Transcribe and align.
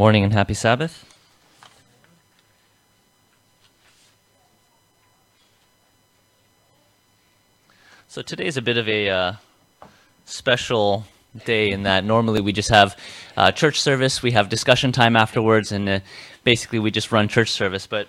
Morning 0.00 0.24
and 0.24 0.32
happy 0.32 0.54
Sabbath. 0.54 1.04
So 8.08 8.22
today 8.22 8.46
is 8.46 8.56
a 8.56 8.62
bit 8.62 8.78
of 8.78 8.88
a 8.88 9.10
uh, 9.10 9.32
special 10.24 11.04
day 11.44 11.68
in 11.68 11.82
that 11.82 12.02
normally 12.02 12.40
we 12.40 12.50
just 12.50 12.70
have 12.70 12.96
uh, 13.36 13.52
church 13.52 13.78
service, 13.78 14.22
we 14.22 14.30
have 14.30 14.48
discussion 14.48 14.90
time 14.90 15.16
afterwards, 15.16 15.70
and 15.70 15.86
uh, 15.86 16.00
basically 16.44 16.78
we 16.78 16.90
just 16.90 17.12
run 17.12 17.28
church 17.28 17.50
service. 17.50 17.86
But 17.86 18.08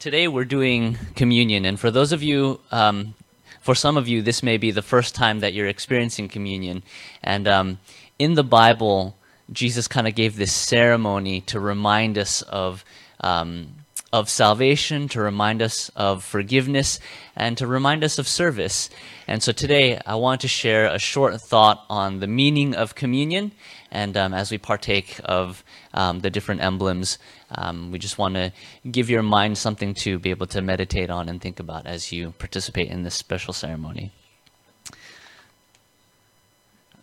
today 0.00 0.26
we're 0.26 0.44
doing 0.44 0.98
communion, 1.14 1.64
and 1.64 1.78
for 1.78 1.92
those 1.92 2.10
of 2.10 2.24
you, 2.24 2.58
um, 2.72 3.14
for 3.60 3.76
some 3.76 3.96
of 3.96 4.08
you, 4.08 4.22
this 4.22 4.42
may 4.42 4.56
be 4.56 4.72
the 4.72 4.82
first 4.82 5.14
time 5.14 5.38
that 5.38 5.54
you're 5.54 5.68
experiencing 5.68 6.28
communion. 6.28 6.82
And 7.22 7.46
um, 7.46 7.78
in 8.18 8.34
the 8.34 8.42
Bible, 8.42 9.15
Jesus 9.52 9.88
kind 9.88 10.08
of 10.08 10.14
gave 10.14 10.36
this 10.36 10.52
ceremony 10.52 11.40
to 11.42 11.60
remind 11.60 12.18
us 12.18 12.42
of. 12.42 12.84
Um, 13.20 13.74
of 14.12 14.30
salvation, 14.30 15.08
to 15.08 15.20
remind 15.20 15.60
us 15.60 15.90
of 15.96 16.24
forgiveness, 16.24 17.00
and 17.34 17.58
to 17.58 17.66
remind 17.66 18.04
us 18.04 18.18
of 18.18 18.26
service. 18.26 18.88
And 19.26 19.42
so 19.42 19.52
today 19.52 20.00
I 20.06 20.14
want 20.14 20.40
to 20.42 20.48
share 20.48 20.86
a 20.86 20.98
short 20.98 21.38
thought 21.40 21.84
on 21.90 22.20
the 22.20 22.26
meaning 22.26 22.74
of 22.74 22.94
communion. 22.94 23.52
And 23.90 24.16
um, 24.16 24.32
as 24.32 24.50
we 24.50 24.58
partake 24.58 25.20
of 25.24 25.64
um, 25.92 26.20
the 26.20 26.30
different 26.30 26.62
emblems, 26.62 27.18
um, 27.50 27.90
we 27.90 27.98
just 27.98 28.16
want 28.16 28.34
to 28.36 28.52
give 28.90 29.10
your 29.10 29.22
mind 29.22 29.58
something 29.58 29.92
to 29.94 30.18
be 30.18 30.30
able 30.30 30.46
to 30.48 30.62
meditate 30.62 31.10
on 31.10 31.28
and 31.28 31.40
think 31.40 31.60
about 31.60 31.86
as 31.86 32.12
you 32.12 32.32
participate 32.38 32.88
in 32.88 33.02
this 33.02 33.14
special 33.14 33.52
ceremony. 33.52 34.12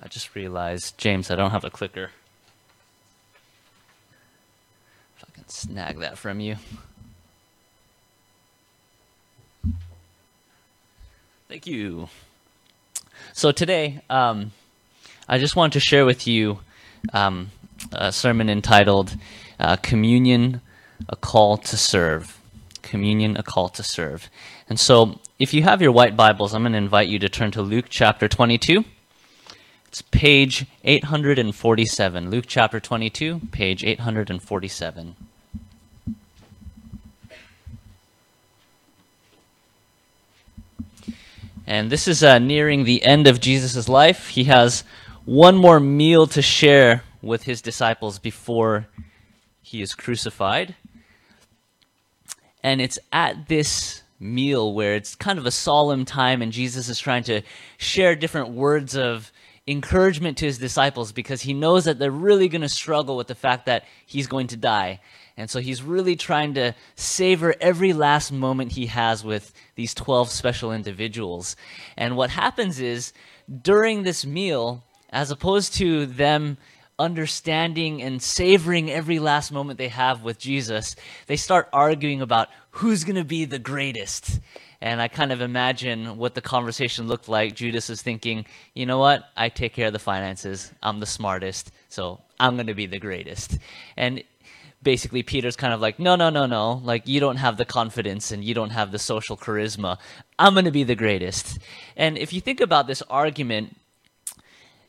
I 0.01 0.07
just 0.07 0.35
realized, 0.35 0.97
James, 0.97 1.29
I 1.29 1.35
don't 1.35 1.51
have 1.51 1.63
a 1.63 1.69
clicker. 1.69 2.11
If 5.17 5.25
I 5.27 5.31
can 5.33 5.42
snag 5.53 5.99
that 5.99 6.17
from 6.17 6.39
you. 6.39 6.55
Thank 11.47 11.67
you. 11.67 12.09
So 13.33 13.51
today, 13.51 14.01
um, 14.09 14.51
I 15.29 15.37
just 15.37 15.55
wanted 15.55 15.73
to 15.73 15.79
share 15.79 16.05
with 16.05 16.25
you 16.25 16.59
um, 17.13 17.51
a 17.91 18.11
sermon 18.11 18.49
entitled 18.49 19.15
uh, 19.59 19.75
Communion, 19.77 20.61
a 21.07 21.15
Call 21.15 21.57
to 21.57 21.77
Serve. 21.77 22.39
Communion, 22.81 23.37
a 23.37 23.43
Call 23.43 23.69
to 23.69 23.83
Serve. 23.83 24.29
And 24.67 24.79
so, 24.79 25.19
if 25.37 25.53
you 25.53 25.63
have 25.63 25.81
your 25.81 25.91
white 25.91 26.17
Bibles, 26.17 26.53
I'm 26.53 26.63
going 26.63 26.73
to 26.73 26.77
invite 26.79 27.07
you 27.07 27.19
to 27.19 27.29
turn 27.29 27.51
to 27.51 27.61
Luke 27.61 27.85
chapter 27.89 28.27
22. 28.27 28.83
It's 29.87 30.01
page 30.01 30.65
847. 30.83 32.31
Luke 32.31 32.45
chapter 32.47 32.79
22, 32.79 33.41
page 33.51 33.83
847. 33.83 35.15
And 41.65 41.89
this 41.89 42.07
is 42.07 42.23
uh, 42.23 42.39
nearing 42.39 42.83
the 42.83 43.03
end 43.03 43.27
of 43.27 43.39
Jesus' 43.39 43.87
life. 43.87 44.29
He 44.29 44.45
has 44.45 44.83
one 45.25 45.55
more 45.55 45.79
meal 45.79 46.27
to 46.27 46.41
share 46.41 47.03
with 47.21 47.43
his 47.43 47.61
disciples 47.61 48.19
before 48.19 48.87
he 49.61 49.81
is 49.81 49.95
crucified. 49.95 50.75
And 52.61 52.81
it's 52.81 52.99
at 53.11 53.47
this 53.47 54.03
meal 54.19 54.73
where 54.73 54.95
it's 54.95 55.15
kind 55.15 55.39
of 55.39 55.45
a 55.45 55.51
solemn 55.51 56.05
time, 56.05 56.41
and 56.41 56.51
Jesus 56.51 56.89
is 56.89 56.99
trying 56.99 57.23
to 57.23 57.41
share 57.77 58.15
different 58.15 58.49
words 58.49 58.95
of 58.95 59.31
encouragement 59.65 60.37
to 60.37 60.45
his 60.45 60.57
disciples 60.57 61.13
because 61.13 61.41
he 61.41 61.53
knows 61.53 61.85
that 61.85 61.97
they're 61.97 62.11
really 62.11 62.49
going 62.49 62.61
to 62.61 62.69
struggle 62.69 63.15
with 63.15 63.27
the 63.27 63.35
fact 63.35 63.65
that 63.65 63.85
he's 64.05 64.27
going 64.27 64.47
to 64.47 64.57
die. 64.57 64.99
And 65.35 65.49
so 65.49 65.59
he's 65.59 65.81
really 65.81 66.15
trying 66.15 66.53
to 66.55 66.75
savor 66.95 67.55
every 67.59 67.93
last 67.93 68.31
moment 68.31 68.73
he 68.73 68.85
has 68.87 69.23
with 69.23 69.51
these 69.75 69.93
12 69.93 70.29
special 70.29 70.71
individuals. 70.71 71.55
And 71.97 72.15
what 72.15 72.29
happens 72.29 72.79
is 72.79 73.13
during 73.61 74.03
this 74.03 74.25
meal, 74.25 74.83
as 75.09 75.31
opposed 75.31 75.73
to 75.75 76.05
them 76.05 76.57
understanding 76.99 78.01
and 78.01 78.21
savoring 78.21 78.91
every 78.91 79.19
last 79.19 79.51
moment 79.51 79.79
they 79.79 79.87
have 79.87 80.23
with 80.23 80.37
Jesus, 80.37 80.95
they 81.27 81.35
start 81.35 81.67
arguing 81.73 82.21
about 82.21 82.49
who's 82.71 83.03
going 83.03 83.15
to 83.15 83.23
be 83.23 83.45
the 83.45 83.59
greatest. 83.59 84.39
And 84.79 85.01
I 85.01 85.07
kind 85.07 85.31
of 85.31 85.41
imagine 85.41 86.17
what 86.17 86.35
the 86.35 86.41
conversation 86.41 87.07
looked 87.07 87.29
like. 87.29 87.55
Judas 87.55 87.89
is 87.89 88.01
thinking, 88.01 88.45
you 88.73 88.85
know 88.85 88.99
what? 88.99 89.23
I 89.35 89.49
take 89.49 89.73
care 89.73 89.87
of 89.87 89.93
the 89.93 89.99
finances. 89.99 90.71
I'm 90.83 90.99
the 90.99 91.05
smartest. 91.05 91.71
So 91.89 92.21
I'm 92.39 92.55
going 92.55 92.67
to 92.67 92.73
be 92.73 92.85
the 92.85 92.99
greatest. 92.99 93.57
And 93.95 94.23
basically 94.83 95.23
Peter's 95.23 95.55
kind 95.55 95.73
of 95.73 95.81
like, 95.81 95.99
no, 95.99 96.15
no, 96.15 96.29
no, 96.29 96.45
no. 96.45 96.81
Like, 96.83 97.07
you 97.07 97.19
don't 97.19 97.37
have 97.37 97.57
the 97.57 97.65
confidence 97.65 98.31
and 98.31 98.43
you 98.43 98.53
don't 98.53 98.71
have 98.71 98.91
the 98.91 98.99
social 98.99 99.37
charisma. 99.37 99.97
I'm 100.37 100.53
going 100.53 100.65
to 100.65 100.71
be 100.71 100.83
the 100.83 100.95
greatest. 100.95 101.59
And 101.95 102.17
if 102.17 102.33
you 102.33 102.41
think 102.41 102.59
about 102.59 102.87
this 102.87 103.01
argument, 103.09 103.77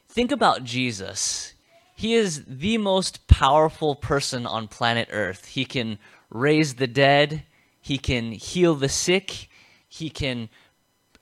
think 0.08 0.32
about 0.32 0.64
Jesus. 0.64 1.54
He 1.96 2.14
is 2.14 2.44
the 2.46 2.78
most 2.78 3.28
powerful 3.28 3.94
person 3.94 4.46
on 4.46 4.68
planet 4.68 5.08
Earth. 5.12 5.46
He 5.46 5.64
can 5.64 5.98
raise 6.30 6.74
the 6.74 6.88
dead, 6.88 7.44
he 7.80 7.98
can 7.98 8.32
heal 8.32 8.74
the 8.74 8.88
sick, 8.88 9.48
he 9.88 10.10
can 10.10 10.48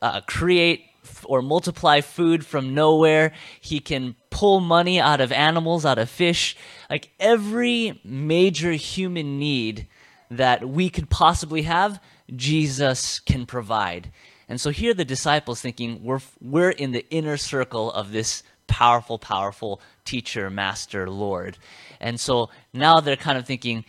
uh, 0.00 0.22
create 0.22 0.86
or 1.24 1.42
multiply 1.42 2.00
food 2.00 2.46
from 2.46 2.74
nowhere. 2.74 3.32
He 3.60 3.80
can 3.80 4.16
pull 4.32 4.58
money 4.58 4.98
out 4.98 5.20
of 5.20 5.30
animals, 5.30 5.86
out 5.86 5.98
of 5.98 6.10
fish. 6.10 6.56
Like 6.90 7.10
every 7.20 8.00
major 8.02 8.72
human 8.72 9.38
need 9.38 9.86
that 10.30 10.68
we 10.68 10.90
could 10.90 11.08
possibly 11.08 11.62
have, 11.62 12.00
Jesus 12.34 13.20
can 13.20 13.46
provide. 13.46 14.10
And 14.48 14.60
so 14.60 14.70
here 14.70 14.94
the 14.94 15.04
disciples 15.04 15.60
thinking 15.60 16.02
we're 16.02 16.20
we're 16.40 16.70
in 16.70 16.90
the 16.90 17.06
inner 17.10 17.36
circle 17.36 17.92
of 17.92 18.10
this 18.10 18.42
powerful 18.66 19.18
powerful 19.18 19.80
teacher, 20.04 20.50
master, 20.50 21.08
lord. 21.08 21.58
And 22.00 22.18
so 22.18 22.50
now 22.72 23.00
they're 23.00 23.16
kind 23.16 23.38
of 23.38 23.46
thinking 23.46 23.84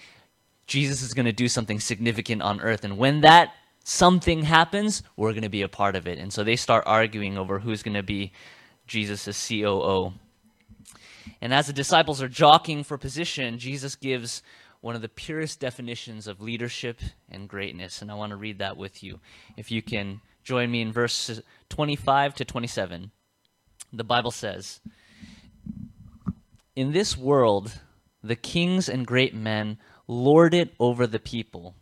Jesus 0.68 1.02
is 1.02 1.14
going 1.14 1.26
to 1.26 1.34
do 1.34 1.48
something 1.48 1.80
significant 1.80 2.42
on 2.42 2.62
earth 2.62 2.84
and 2.84 2.98
when 2.98 3.22
that 3.22 3.54
something 3.84 4.44
happens, 4.44 5.04
we're 5.18 5.32
going 5.32 5.44
to 5.44 5.50
be 5.50 5.62
a 5.62 5.68
part 5.68 5.96
of 5.96 6.08
it. 6.08 6.18
And 6.18 6.32
so 6.32 6.44
they 6.44 6.56
start 6.56 6.84
arguing 6.88 7.38
over 7.38 7.60
who's 7.60 7.84
going 7.84 7.96
to 7.96 8.04
be 8.04 8.32
Jesus' 8.88 9.48
COO. 9.48 10.14
And 11.42 11.54
as 11.54 11.68
the 11.68 11.74
disciples 11.74 12.22
are 12.22 12.28
jockeying 12.28 12.84
for 12.84 12.98
position, 12.98 13.60
Jesus 13.60 13.96
gives 13.96 14.42
one 14.82 14.96
of 14.96 15.02
the 15.02 15.10
purest 15.10 15.60
definitions 15.60 16.28
of 16.28 16.42
leadership 16.42 17.00
and 17.30 17.48
greatness. 17.48 18.02
And 18.02 18.12
I 18.12 18.16
want 18.16 18.32
to 18.32 18.36
read 18.36 18.60
that 18.60 18.78
with 18.78 19.04
you. 19.04 19.20
If 19.56 19.72
you 19.72 19.82
can 19.82 20.22
join 20.44 20.70
me 20.70 20.82
in 20.82 20.92
verse 20.92 21.42
25 21.70 22.36
to 22.36 22.46
27. 22.46 23.12
The 23.94 24.04
Bible 24.04 24.32
says, 24.32 24.82
In 26.76 26.92
this 26.92 27.18
world, 27.18 27.80
the 28.24 28.36
kings 28.36 28.90
and 28.90 29.08
great 29.08 29.34
men 29.34 29.78
lord 30.08 30.54
it 30.54 30.74
over 30.80 31.08
the 31.08 31.20
people 31.20 31.76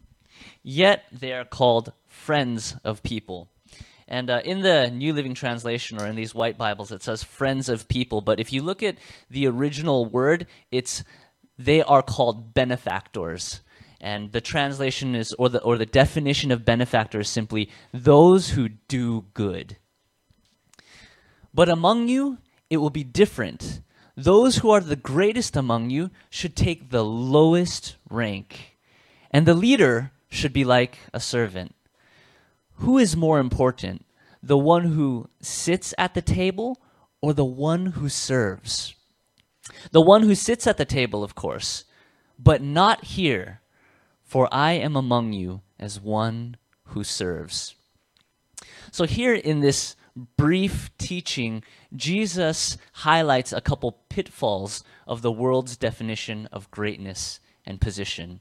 yet 0.63 1.05
they 1.11 1.33
are 1.33 1.45
called 1.45 1.93
friends 2.07 2.75
of 2.83 3.03
people. 3.03 3.49
And 4.11 4.29
uh, 4.29 4.41
in 4.43 4.59
the 4.59 4.91
New 4.91 5.13
Living 5.13 5.33
Translation 5.33 5.97
or 5.97 6.05
in 6.05 6.17
these 6.17 6.35
white 6.35 6.57
Bibles, 6.57 6.91
it 6.91 7.01
says 7.01 7.23
friends 7.23 7.69
of 7.69 7.87
people. 7.87 8.19
But 8.19 8.41
if 8.41 8.51
you 8.51 8.61
look 8.61 8.83
at 8.83 8.97
the 9.29 9.47
original 9.47 10.03
word, 10.03 10.47
it's 10.69 11.05
they 11.57 11.81
are 11.81 12.01
called 12.01 12.53
benefactors. 12.53 13.61
And 14.01 14.33
the 14.33 14.41
translation 14.41 15.15
is, 15.15 15.31
or 15.39 15.47
the, 15.47 15.61
or 15.61 15.77
the 15.77 15.85
definition 15.85 16.51
of 16.51 16.65
benefactor 16.65 17.21
is 17.21 17.29
simply 17.29 17.69
those 17.93 18.49
who 18.49 18.67
do 18.67 19.27
good. 19.33 19.77
But 21.53 21.69
among 21.69 22.09
you, 22.09 22.39
it 22.69 22.77
will 22.77 22.89
be 22.89 23.05
different. 23.05 23.79
Those 24.17 24.57
who 24.57 24.71
are 24.71 24.81
the 24.81 24.97
greatest 24.97 25.55
among 25.55 25.89
you 25.89 26.11
should 26.29 26.57
take 26.57 26.89
the 26.89 27.05
lowest 27.05 27.95
rank. 28.09 28.75
And 29.31 29.45
the 29.45 29.53
leader 29.53 30.11
should 30.27 30.51
be 30.51 30.65
like 30.65 30.97
a 31.13 31.21
servant. 31.21 31.75
Who 32.81 32.97
is 32.97 33.15
more 33.15 33.37
important, 33.37 34.05
the 34.41 34.57
one 34.57 34.85
who 34.85 35.29
sits 35.39 35.93
at 35.99 36.15
the 36.15 36.21
table 36.21 36.81
or 37.21 37.31
the 37.31 37.45
one 37.45 37.85
who 37.87 38.09
serves? 38.09 38.95
The 39.91 40.01
one 40.01 40.23
who 40.23 40.33
sits 40.33 40.65
at 40.65 40.77
the 40.77 40.85
table, 40.85 41.23
of 41.23 41.35
course, 41.35 41.85
but 42.39 42.63
not 42.63 43.05
here, 43.05 43.61
for 44.23 44.49
I 44.51 44.71
am 44.71 44.95
among 44.95 45.31
you 45.33 45.61
as 45.79 46.01
one 46.01 46.57
who 46.85 47.03
serves. 47.03 47.75
So, 48.91 49.05
here 49.05 49.35
in 49.35 49.59
this 49.59 49.95
brief 50.35 50.89
teaching, 50.97 51.63
Jesus 51.95 52.79
highlights 52.93 53.53
a 53.53 53.61
couple 53.61 53.99
pitfalls 54.09 54.83
of 55.05 55.21
the 55.21 55.31
world's 55.31 55.77
definition 55.77 56.47
of 56.51 56.71
greatness 56.71 57.39
and 57.63 57.79
position. 57.79 58.39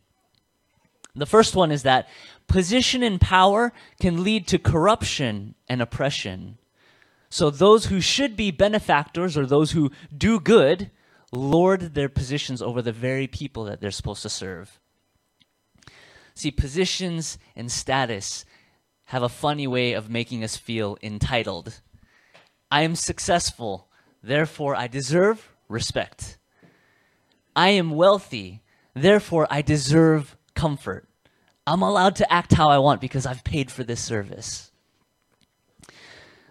The 1.14 1.26
first 1.26 1.56
one 1.56 1.72
is 1.72 1.82
that 1.82 2.08
position 2.46 3.02
and 3.02 3.20
power 3.20 3.72
can 4.00 4.22
lead 4.22 4.46
to 4.48 4.58
corruption 4.58 5.54
and 5.68 5.82
oppression. 5.82 6.58
So 7.28 7.50
those 7.50 7.86
who 7.86 8.00
should 8.00 8.36
be 8.36 8.50
benefactors 8.50 9.36
or 9.36 9.46
those 9.46 9.72
who 9.72 9.90
do 10.16 10.40
good 10.40 10.90
lord 11.32 11.94
their 11.94 12.08
positions 12.08 12.60
over 12.60 12.82
the 12.82 12.92
very 12.92 13.26
people 13.26 13.64
that 13.64 13.80
they're 13.80 13.90
supposed 13.90 14.22
to 14.22 14.28
serve. 14.28 14.80
See, 16.34 16.50
positions 16.50 17.38
and 17.54 17.70
status 17.70 18.44
have 19.06 19.22
a 19.22 19.28
funny 19.28 19.66
way 19.66 19.92
of 19.92 20.10
making 20.10 20.42
us 20.42 20.56
feel 20.56 20.96
entitled. 21.02 21.80
I 22.70 22.82
am 22.82 22.94
successful, 22.94 23.88
therefore 24.22 24.74
I 24.74 24.86
deserve 24.86 25.52
respect. 25.68 26.38
I 27.54 27.70
am 27.70 27.90
wealthy, 27.90 28.62
therefore 28.94 29.46
I 29.50 29.62
deserve 29.62 30.36
comfort. 30.60 31.08
I'm 31.66 31.80
allowed 31.80 32.16
to 32.16 32.30
act 32.30 32.52
how 32.52 32.68
I 32.68 32.78
want 32.78 33.00
because 33.00 33.24
I've 33.24 33.44
paid 33.44 33.70
for 33.70 33.82
this 33.82 34.00
service. 34.00 34.70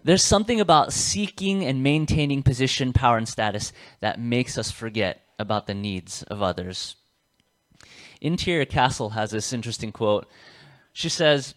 There's 0.04 0.24
something 0.24 0.60
about 0.60 0.94
seeking 0.94 1.64
and 1.64 1.84
maintaining 1.84 2.42
position, 2.42 2.92
power, 2.92 3.18
and 3.18 3.28
status 3.28 3.72
that 4.00 4.20
makes 4.20 4.58
us 4.58 4.72
forget 4.72 5.22
about 5.38 5.68
the 5.68 5.76
needs 5.76 6.24
of 6.24 6.42
others. 6.42 6.96
Interior 8.20 8.66
Castle 8.66 9.12
has 9.12 9.30
this 9.30 9.54
interesting 9.54 9.92
quote. 9.92 10.28
She 10.92 11.10
says, 11.10 11.54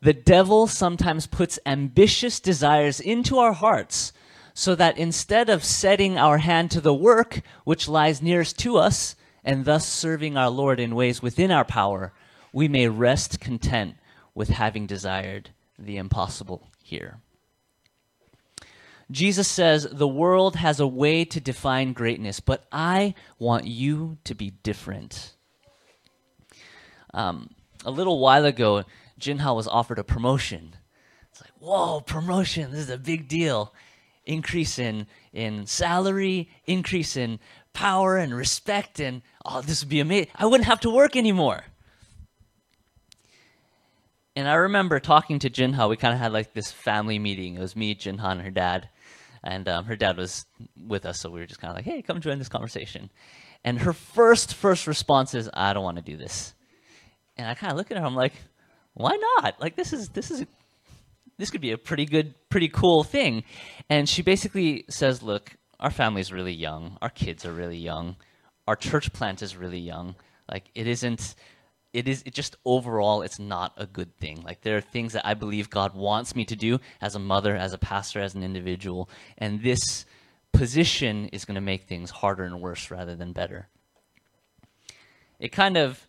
The 0.00 0.14
devil 0.14 0.68
sometimes 0.68 1.26
puts 1.26 1.58
ambitious 1.66 2.38
desires 2.38 3.00
into 3.00 3.38
our 3.38 3.52
hearts 3.52 4.12
so 4.54 4.76
that 4.76 4.96
instead 4.96 5.50
of 5.50 5.64
setting 5.64 6.16
our 6.16 6.38
hand 6.38 6.70
to 6.70 6.80
the 6.80 6.94
work 6.94 7.40
which 7.64 7.88
lies 7.88 8.22
nearest 8.22 8.58
to 8.60 8.76
us, 8.76 9.16
and 9.48 9.64
thus 9.64 9.88
serving 9.88 10.36
our 10.36 10.50
Lord 10.50 10.78
in 10.78 10.94
ways 10.94 11.22
within 11.22 11.50
our 11.50 11.64
power, 11.64 12.12
we 12.52 12.68
may 12.68 12.86
rest 12.86 13.40
content 13.40 13.94
with 14.34 14.50
having 14.50 14.86
desired 14.86 15.48
the 15.78 15.96
impossible 15.96 16.68
here. 16.82 17.20
Jesus 19.10 19.48
says, 19.48 19.88
The 19.90 20.06
world 20.06 20.56
has 20.56 20.80
a 20.80 20.86
way 20.86 21.24
to 21.24 21.40
define 21.40 21.94
greatness, 21.94 22.40
but 22.40 22.66
I 22.70 23.14
want 23.38 23.64
you 23.64 24.18
to 24.24 24.34
be 24.34 24.50
different. 24.62 25.32
Um, 27.14 27.48
a 27.86 27.90
little 27.90 28.18
while 28.18 28.44
ago, 28.44 28.84
Jinhao 29.18 29.56
was 29.56 29.66
offered 29.66 29.98
a 29.98 30.04
promotion. 30.04 30.76
It's 31.30 31.40
like, 31.40 31.52
whoa, 31.58 32.02
promotion, 32.02 32.70
this 32.70 32.80
is 32.80 32.90
a 32.90 32.98
big 32.98 33.28
deal. 33.28 33.72
Increase 34.26 34.78
in, 34.78 35.06
in 35.32 35.64
salary, 35.66 36.50
increase 36.66 37.16
in 37.16 37.40
power 37.72 38.16
and 38.16 38.34
respect, 38.34 39.00
and 39.00 39.22
oh, 39.44 39.60
this 39.60 39.82
would 39.82 39.88
be 39.88 40.00
amazing. 40.00 40.30
I 40.34 40.46
wouldn't 40.46 40.66
have 40.68 40.80
to 40.80 40.90
work 40.90 41.16
anymore. 41.16 41.64
And 44.34 44.48
I 44.48 44.54
remember 44.54 45.00
talking 45.00 45.40
to 45.40 45.50
Jinha. 45.50 45.88
We 45.88 45.96
kind 45.96 46.14
of 46.14 46.20
had 46.20 46.32
like 46.32 46.52
this 46.52 46.70
family 46.70 47.18
meeting. 47.18 47.56
It 47.56 47.60
was 47.60 47.74
me, 47.74 47.94
Jinha, 47.94 48.30
and 48.30 48.40
her 48.40 48.50
dad. 48.50 48.88
And 49.42 49.68
um, 49.68 49.84
her 49.86 49.96
dad 49.96 50.16
was 50.16 50.46
with 50.86 51.06
us, 51.06 51.20
so 51.20 51.30
we 51.30 51.40
were 51.40 51.46
just 51.46 51.60
kind 51.60 51.70
of 51.70 51.76
like, 51.76 51.84
hey, 51.84 52.02
come 52.02 52.20
join 52.20 52.38
this 52.38 52.48
conversation. 52.48 53.10
And 53.64 53.80
her 53.80 53.92
first, 53.92 54.54
first 54.54 54.86
response 54.86 55.34
is, 55.34 55.50
I 55.52 55.72
don't 55.72 55.84
want 55.84 55.96
to 55.96 56.02
do 56.02 56.16
this. 56.16 56.54
And 57.36 57.48
I 57.48 57.54
kind 57.54 57.72
of 57.72 57.78
look 57.78 57.90
at 57.90 57.98
her, 57.98 58.04
I'm 58.04 58.14
like, 58.14 58.34
why 58.94 59.16
not? 59.36 59.60
Like, 59.60 59.76
this 59.76 59.92
is, 59.92 60.08
this 60.10 60.30
is, 60.30 60.44
this 61.38 61.50
could 61.50 61.60
be 61.60 61.72
a 61.72 61.78
pretty 61.78 62.04
good, 62.04 62.34
pretty 62.48 62.68
cool 62.68 63.04
thing. 63.04 63.44
And 63.88 64.08
she 64.08 64.22
basically 64.22 64.84
says, 64.88 65.22
look, 65.22 65.56
our 65.80 65.90
family 65.90 66.20
is 66.20 66.32
really 66.32 66.52
young. 66.52 66.98
Our 67.00 67.10
kids 67.10 67.44
are 67.44 67.52
really 67.52 67.78
young. 67.78 68.16
Our 68.66 68.76
church 68.76 69.12
plant 69.12 69.42
is 69.42 69.56
really 69.56 69.78
young. 69.78 70.16
Like, 70.50 70.70
it 70.74 70.86
isn't, 70.86 71.34
it 71.92 72.06
is 72.06 72.22
it 72.26 72.34
just 72.34 72.56
overall 72.64 73.22
it's 73.22 73.38
not 73.38 73.72
a 73.76 73.86
good 73.86 74.14
thing 74.18 74.42
like 74.42 74.60
there 74.60 74.76
are 74.76 74.80
things 74.80 75.14
that 75.14 75.26
i 75.26 75.34
believe 75.34 75.70
god 75.70 75.94
wants 75.94 76.36
me 76.36 76.44
to 76.44 76.54
do 76.54 76.78
as 77.00 77.14
a 77.14 77.18
mother 77.18 77.56
as 77.56 77.72
a 77.72 77.78
pastor 77.78 78.20
as 78.20 78.34
an 78.34 78.42
individual 78.42 79.08
and 79.38 79.62
this 79.62 80.04
position 80.52 81.28
is 81.28 81.44
going 81.44 81.54
to 81.54 81.60
make 81.60 81.84
things 81.84 82.10
harder 82.10 82.44
and 82.44 82.60
worse 82.60 82.90
rather 82.90 83.14
than 83.16 83.32
better 83.32 83.68
it 85.38 85.50
kind 85.50 85.76
of 85.76 86.06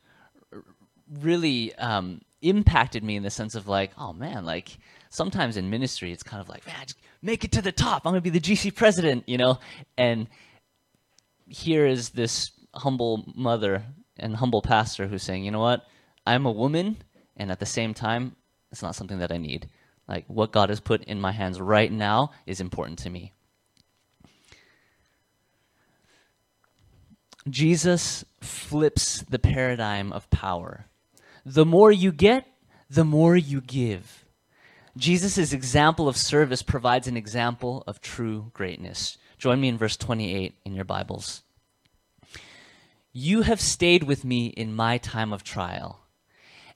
really 1.21 1.73
um, 1.75 2.21
impacted 2.41 3.03
me 3.03 3.15
in 3.15 3.23
the 3.23 3.29
sense 3.29 3.55
of 3.55 3.67
like 3.67 3.91
oh 3.97 4.13
man 4.13 4.45
like 4.45 4.77
sometimes 5.09 5.55
in 5.57 5.69
ministry 5.69 6.11
it's 6.11 6.23
kind 6.23 6.41
of 6.41 6.49
like 6.49 6.65
man 6.67 6.75
just 6.83 6.97
make 7.21 7.43
it 7.43 7.51
to 7.51 7.61
the 7.61 7.71
top 7.71 8.05
i'm 8.05 8.11
going 8.11 8.21
to 8.23 8.31
be 8.31 8.37
the 8.37 8.39
gc 8.39 8.73
president 8.75 9.23
you 9.27 9.37
know 9.37 9.59
and 9.97 10.27
here 11.49 11.85
is 11.85 12.09
this 12.09 12.51
humble 12.75 13.25
mother 13.35 13.83
and 14.17 14.35
humble 14.35 14.61
pastor 14.61 15.07
who's 15.07 15.23
saying, 15.23 15.43
you 15.43 15.51
know 15.51 15.59
what, 15.59 15.85
I'm 16.25 16.45
a 16.45 16.51
woman, 16.51 16.97
and 17.35 17.51
at 17.51 17.59
the 17.59 17.65
same 17.65 17.93
time, 17.93 18.35
it's 18.71 18.81
not 18.81 18.95
something 18.95 19.19
that 19.19 19.31
I 19.31 19.37
need. 19.37 19.69
Like 20.07 20.25
what 20.27 20.51
God 20.51 20.69
has 20.69 20.79
put 20.79 21.03
in 21.03 21.19
my 21.19 21.31
hands 21.31 21.59
right 21.59 21.91
now 21.91 22.31
is 22.45 22.61
important 22.61 22.99
to 22.99 23.09
me. 23.09 23.33
Jesus 27.49 28.25
flips 28.41 29.23
the 29.23 29.39
paradigm 29.39 30.11
of 30.11 30.29
power. 30.29 30.85
The 31.45 31.65
more 31.65 31.91
you 31.91 32.11
get, 32.11 32.45
the 32.89 33.05
more 33.05 33.35
you 33.35 33.61
give. 33.61 34.25
Jesus' 34.97 35.53
example 35.53 36.07
of 36.07 36.17
service 36.17 36.61
provides 36.61 37.07
an 37.07 37.17
example 37.17 37.83
of 37.87 38.01
true 38.01 38.51
greatness. 38.53 39.17
Join 39.37 39.61
me 39.61 39.67
in 39.67 39.77
verse 39.77 39.95
28 39.97 40.55
in 40.65 40.73
your 40.73 40.85
Bibles. 40.85 41.43
You 43.11 43.43
have 43.43 43.61
stayed 43.61 44.03
with 44.03 44.25
me 44.25 44.47
in 44.47 44.75
my 44.75 44.97
time 44.97 45.33
of 45.33 45.43
trial. 45.43 46.01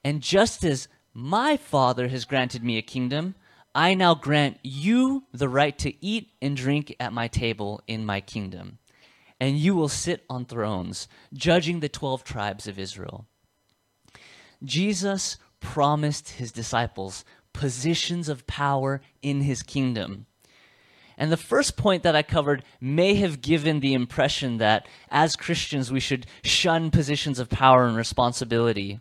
And 0.02 0.20
just 0.20 0.64
as 0.64 0.88
my 1.12 1.56
Father 1.56 2.08
has 2.08 2.24
granted 2.24 2.64
me 2.64 2.76
a 2.76 2.82
kingdom, 2.82 3.34
I 3.74 3.94
now 3.94 4.14
grant 4.14 4.58
you 4.62 5.24
the 5.32 5.48
right 5.48 5.76
to 5.78 6.04
eat 6.04 6.30
and 6.40 6.56
drink 6.56 6.94
at 7.00 7.12
my 7.12 7.28
table 7.28 7.82
in 7.86 8.06
my 8.06 8.20
kingdom. 8.20 8.78
And 9.40 9.58
you 9.58 9.74
will 9.74 9.88
sit 9.88 10.24
on 10.30 10.44
thrones, 10.44 11.08
judging 11.32 11.80
the 11.80 11.88
12 11.88 12.24
tribes 12.24 12.68
of 12.68 12.78
Israel. 12.78 13.26
Jesus 14.62 15.36
promised 15.60 16.30
his 16.30 16.52
disciples 16.52 17.24
positions 17.54 18.28
of 18.28 18.46
power 18.46 19.00
in 19.22 19.40
his 19.40 19.62
kingdom. 19.62 20.26
And 21.16 21.32
the 21.32 21.38
first 21.38 21.76
point 21.76 22.02
that 22.02 22.16
I 22.16 22.22
covered 22.22 22.64
may 22.80 23.14
have 23.14 23.40
given 23.40 23.80
the 23.80 23.94
impression 23.94 24.58
that 24.58 24.86
as 25.10 25.36
Christians 25.36 25.90
we 25.90 26.00
should 26.00 26.26
shun 26.42 26.90
positions 26.90 27.38
of 27.38 27.48
power 27.48 27.86
and 27.86 27.96
responsibility. 27.96 29.00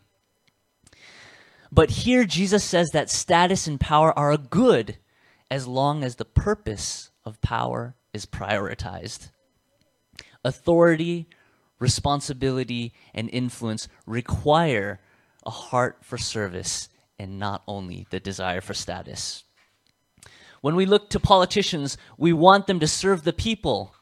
But 1.72 1.90
here 1.90 2.24
Jesus 2.24 2.64
says 2.64 2.92
that 2.92 3.10
status 3.10 3.68
and 3.68 3.80
power 3.80 4.18
are 4.18 4.32
a 4.32 4.38
good 4.38 4.98
as 5.50 5.68
long 5.68 6.04
as 6.04 6.16
the 6.16 6.26
purpose 6.26 7.10
of 7.26 7.42
power 7.42 7.96
is 8.14 8.26
prioritized. 8.28 9.32
Authority, 10.46 11.28
responsibility, 11.80 12.94
and 13.14 13.30
influence 13.32 13.88
require 14.06 15.00
a 15.46 15.50
heart 15.50 15.98
for 16.02 16.18
service 16.18 16.90
and 17.24 17.40
not 17.40 17.64
only 17.68 18.06
the 18.10 18.20
desire 18.20 18.62
for 18.62 18.74
status. 18.74 19.46
When 20.62 20.76
we 20.76 20.86
look 20.86 21.10
to 21.10 21.20
politicians, 21.20 21.98
we 22.18 22.34
want 22.34 22.68
them 22.68 22.80
to 22.82 22.88
serve 22.88 23.24
the 23.24 23.34
people, 23.34 23.96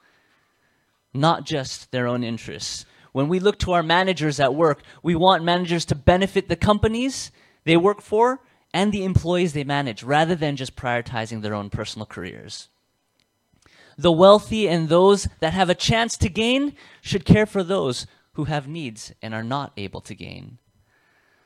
not 1.14 1.46
just 1.46 1.92
their 1.92 2.08
own 2.08 2.24
interests. 2.24 2.86
When 3.14 3.30
we 3.30 3.40
look 3.40 3.60
to 3.60 3.74
our 3.74 3.84
managers 3.84 4.40
at 4.40 4.56
work, 4.56 4.82
we 5.04 5.16
want 5.16 5.44
managers 5.44 5.86
to 5.86 5.96
benefit 5.96 6.50
the 6.50 6.56
companies 6.56 7.32
they 7.64 7.78
work 7.78 8.02
for 8.02 8.42
and 8.74 8.92
the 8.92 9.04
employees 9.06 9.54
they 9.54 9.64
manage, 9.64 10.02
rather 10.02 10.34
than 10.34 10.56
just 10.56 10.76
prioritizing 10.76 11.42
their 11.42 11.54
own 11.54 11.70
personal 11.70 12.06
careers. 12.06 12.70
The 13.98 14.12
wealthy 14.12 14.68
and 14.68 14.88
those 14.88 15.28
that 15.42 15.54
have 15.54 15.70
a 15.70 15.76
chance 15.76 16.18
to 16.18 16.30
gain 16.30 16.74
should 17.02 17.26
care 17.26 17.46
for 17.46 17.64
those 17.64 18.08
who 18.34 18.46
have 18.46 18.68
needs 18.68 19.14
and 19.22 19.34
are 19.34 19.44
not 19.44 19.74
able 19.78 20.02
to 20.02 20.16
gain. 20.16 20.58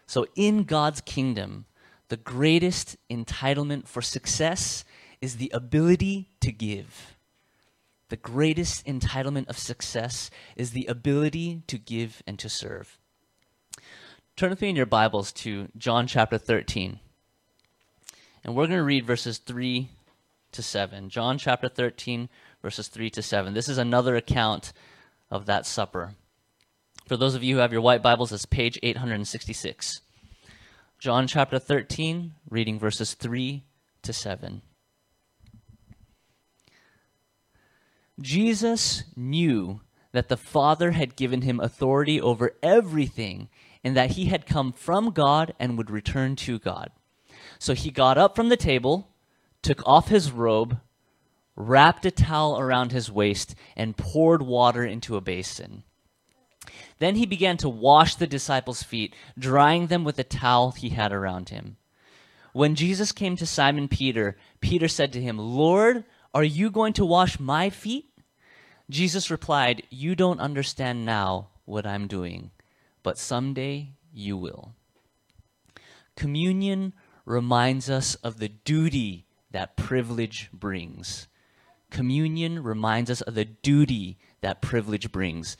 So, 0.08 0.28
in 0.36 0.64
God's 0.64 1.02
kingdom, 1.02 1.66
the 2.10 2.18
greatest 2.18 2.98
entitlement 3.10 3.88
for 3.88 4.02
success 4.02 4.86
is 5.22 5.38
the 5.38 5.52
ability 5.54 6.30
to 6.42 6.52
give. 6.52 7.16
The 8.10 8.18
greatest 8.18 8.86
entitlement 8.86 9.50
of 9.50 9.58
success 9.58 10.30
is 10.56 10.72
the 10.72 10.86
ability 10.86 11.64
to 11.68 11.78
give 11.80 12.22
and 12.28 12.38
to 12.38 12.50
serve. 12.50 13.00
Turn 14.36 14.52
with 14.52 14.62
me 14.62 14.70
in 14.70 14.76
your 14.76 14.86
Bibles 14.86 15.32
to 15.32 15.70
John 15.78 16.06
chapter 16.06 16.38
13. 16.38 17.00
And 18.44 18.56
we're 18.56 18.68
going 18.68 18.78
to 18.78 18.84
read 18.84 19.08
verses 19.08 19.40
3 19.40 19.90
to 20.52 20.62
7. 20.62 21.10
John 21.10 21.40
chapter 21.40 21.68
13, 21.68 22.30
verses 22.62 22.88
3 22.88 23.10
to 23.10 23.22
7. 23.24 23.54
This 23.56 23.68
is 23.68 23.80
another 23.80 24.16
account 24.16 24.72
of 25.32 25.48
that 25.48 25.66
supper. 25.66 26.14
For 27.06 27.18
those 27.18 27.36
of 27.36 27.44
you 27.44 27.56
who 27.56 27.62
have 27.62 27.72
your 27.72 27.82
white 27.82 28.02
Bibles, 28.02 28.32
it's 28.32 28.48
page 28.48 28.80
866. 28.82 30.02
John 30.98 31.28
chapter 31.28 31.60
13, 31.60 32.34
reading 32.50 32.80
verses 32.80 33.14
3 33.14 33.64
to 34.02 34.12
7. 34.12 34.64
Jesus 38.20 39.04
knew 39.16 39.82
that 40.14 40.30
the 40.30 40.38
Father 40.38 40.92
had 40.92 41.16
given 41.16 41.44
him 41.44 41.60
authority 41.60 42.20
over 42.20 42.56
everything 42.64 43.50
and 43.84 43.96
that 43.96 44.12
he 44.12 44.26
had 44.26 44.48
come 44.48 44.72
from 44.72 45.12
God 45.12 45.54
and 45.60 45.78
would 45.78 45.92
return 45.92 46.36
to 46.38 46.58
God. 46.58 46.90
So 47.60 47.76
he 47.76 47.92
got 47.92 48.18
up 48.18 48.36
from 48.36 48.50
the 48.50 48.58
table, 48.58 49.10
took 49.62 49.88
off 49.88 50.08
his 50.08 50.32
robe, 50.32 50.80
wrapped 51.56 52.04
a 52.08 52.12
towel 52.12 52.60
around 52.60 52.92
his 52.92 53.12
waist, 53.12 53.54
and 53.76 53.96
poured 53.96 54.42
water 54.42 54.84
into 54.84 55.16
a 55.16 55.22
basin. 55.22 55.84
Then 57.00 57.16
he 57.16 57.26
began 57.26 57.58
to 57.58 57.70
wash 57.70 58.16
the 58.16 58.28
disciples' 58.28 58.84
feet, 58.84 59.14
drying 59.38 59.88
them 59.88 60.04
with 60.04 60.16
the 60.16 60.24
towel 60.24 60.72
he 60.72 60.90
had 60.90 61.12
around 61.12 61.50
him. 61.50 61.78
When 62.54 62.76
Jesus 62.76 63.12
came 63.12 63.36
to 63.36 63.46
Simon 63.46 63.88
Peter, 63.88 64.38
Peter 64.62 64.88
said 64.88 65.12
to 65.14 65.22
him, 65.22 65.38
Lord, 65.38 66.06
are 66.34 66.44
you 66.44 66.72
going 66.72 66.94
to 66.94 67.06
wash 67.06 67.40
my 67.40 67.70
feet? 67.70 68.06
Jesus 68.90 69.32
replied, 69.32 69.84
You 69.90 70.16
don't 70.16 70.40
understand 70.40 71.06
now 71.06 71.50
what 71.66 71.86
I'm 71.86 72.08
doing, 72.08 72.52
but 73.04 73.18
someday 73.18 73.92
you 74.14 74.38
will. 74.38 74.74
Communion 76.16 76.94
reminds 77.26 77.90
us 77.90 78.16
of 78.16 78.40
the 78.40 78.50
duty 78.50 79.26
that 79.52 79.76
privilege 79.76 80.50
brings. 80.54 81.28
Communion 81.90 82.64
reminds 82.64 83.10
us 83.10 83.22
of 83.22 83.36
the 83.36 83.46
duty 83.46 84.18
that 84.42 84.62
privilege 84.62 85.12
brings. 85.12 85.58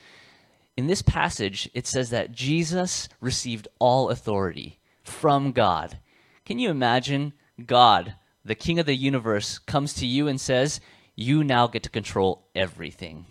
In 0.76 0.86
this 0.86 1.02
passage, 1.02 1.70
it 1.72 1.86
says 1.86 2.10
that 2.10 2.32
Jesus 2.32 3.08
received 3.20 3.66
all 3.78 4.10
authority 4.10 4.78
from 5.02 5.52
God. 5.52 5.98
Can 6.44 6.58
you 6.58 6.70
imagine 6.70 7.32
God, 7.64 8.14
the 8.44 8.54
King 8.54 8.78
of 8.78 8.86
the 8.86 8.94
universe, 8.94 9.58
comes 9.58 9.94
to 9.94 10.06
you 10.06 10.28
and 10.28 10.40
says, 10.40 10.80
You 11.14 11.42
now 11.42 11.66
get 11.66 11.82
to 11.84 11.90
control 11.90 12.48
everything? 12.54 13.24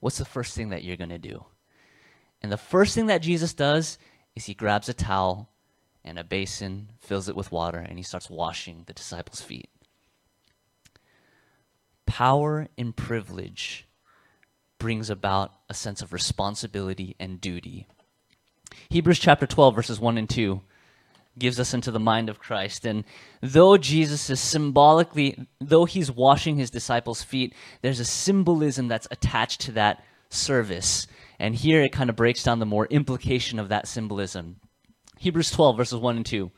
What's 0.00 0.18
the 0.18 0.24
first 0.26 0.54
thing 0.54 0.68
that 0.68 0.84
you're 0.84 0.96
going 0.96 1.08
to 1.10 1.18
do? 1.18 1.46
And 2.42 2.52
the 2.52 2.58
first 2.58 2.94
thing 2.94 3.06
that 3.06 3.22
Jesus 3.22 3.54
does 3.54 3.98
is 4.34 4.44
he 4.44 4.54
grabs 4.54 4.88
a 4.88 4.94
towel 4.94 5.48
and 6.04 6.18
a 6.18 6.24
basin, 6.24 6.90
fills 6.98 7.28
it 7.28 7.36
with 7.36 7.52
water, 7.52 7.78
and 7.78 7.98
he 7.98 8.02
starts 8.02 8.28
washing 8.28 8.82
the 8.86 8.92
disciples' 8.92 9.40
feet. 9.40 9.70
Power 12.04 12.68
and 12.76 12.94
privilege 12.94 13.86
brings 14.82 15.10
about 15.10 15.52
a 15.68 15.74
sense 15.74 16.02
of 16.02 16.12
responsibility 16.12 17.14
and 17.20 17.40
duty. 17.40 17.86
Hebrews 18.88 19.20
chapter 19.20 19.46
12, 19.46 19.76
verses 19.76 20.00
1 20.00 20.18
and 20.18 20.28
2 20.28 20.60
gives 21.38 21.60
us 21.60 21.72
into 21.72 21.92
the 21.92 22.00
mind 22.00 22.28
of 22.28 22.40
Christ. 22.40 22.84
And 22.84 23.04
though 23.40 23.76
Jesus 23.76 24.28
is 24.28 24.40
symbolically, 24.40 25.46
though 25.60 25.84
he's 25.84 26.10
washing 26.10 26.56
his 26.56 26.68
disciples' 26.68 27.22
feet, 27.22 27.54
there's 27.80 28.00
a 28.00 28.04
symbolism 28.04 28.88
that's 28.88 29.06
attached 29.12 29.60
to 29.60 29.72
that 29.72 30.02
service. 30.30 31.06
And 31.38 31.54
here 31.54 31.80
it 31.80 31.92
kind 31.92 32.10
of 32.10 32.16
breaks 32.16 32.42
down 32.42 32.58
the 32.58 32.66
more 32.66 32.86
implication 32.86 33.60
of 33.60 33.68
that 33.68 33.86
symbolism. 33.86 34.56
Hebrews 35.18 35.52
12, 35.52 35.76
verses 35.76 36.00
1 36.00 36.16
and 36.16 36.26
2. 36.26 36.50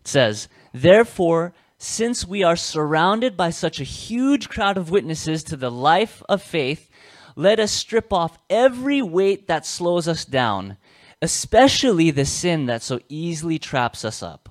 It 0.00 0.08
says, 0.08 0.48
Therefore, 0.72 1.54
since 1.78 2.26
we 2.26 2.42
are 2.42 2.56
surrounded 2.56 3.36
by 3.36 3.50
such 3.50 3.80
a 3.80 3.84
huge 3.84 4.48
crowd 4.48 4.76
of 4.76 4.90
witnesses 4.90 5.44
to 5.44 5.56
the 5.56 5.70
life 5.70 6.20
of 6.28 6.42
faith, 6.42 6.90
let 7.36 7.60
us 7.60 7.72
strip 7.72 8.12
off 8.12 8.38
every 8.48 9.02
weight 9.02 9.48
that 9.48 9.66
slows 9.66 10.06
us 10.08 10.24
down 10.24 10.76
especially 11.24 12.10
the 12.10 12.26
sin 12.26 12.66
that 12.66 12.82
so 12.82 13.00
easily 13.08 13.58
traps 13.58 14.04
us 14.04 14.22
up. 14.22 14.50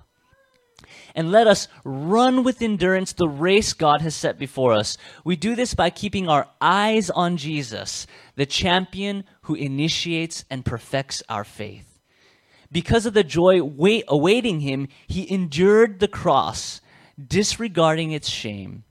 And 1.16 1.32
let 1.32 1.46
us 1.46 1.68
run 1.84 2.44
with 2.44 2.64
endurance 2.64 3.14
the 3.14 3.28
race 3.28 3.74
God 3.74 4.02
has 4.02 4.16
set 4.16 4.40
before 4.40 4.74
us. 4.74 4.98
We 5.24 5.36
do 5.36 5.56
this 5.56 5.76
by 5.76 5.92
keeping 5.92 6.28
our 6.28 6.48
eyes 6.60 7.12
on 7.12 7.38
Jesus, 7.38 8.08
the 8.36 8.48
champion 8.48 9.24
who 9.44 9.54
initiates 9.54 10.46
and 10.50 10.66
perfects 10.66 11.22
our 11.30 11.44
faith. 11.44 12.00
Because 12.72 13.06
of 13.06 13.14
the 13.14 13.24
joy 13.24 13.62
wait, 13.62 14.06
awaiting 14.08 14.62
him, 14.62 14.88
he 15.06 15.32
endured 15.32 16.00
the 16.00 16.08
cross, 16.08 16.82
disregarding 17.24 18.12
its 18.12 18.28
shame. 18.28 18.84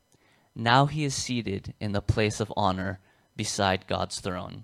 Now 0.55 0.87
he 0.87 1.03
is 1.03 1.17
seated 1.17 1.75
in 1.81 1.91
the 1.91 2.01
place 2.01 2.39
of 2.39 2.53
honor 2.57 3.01
beside 3.43 3.89
God's 3.89 4.21
throne. 4.21 4.63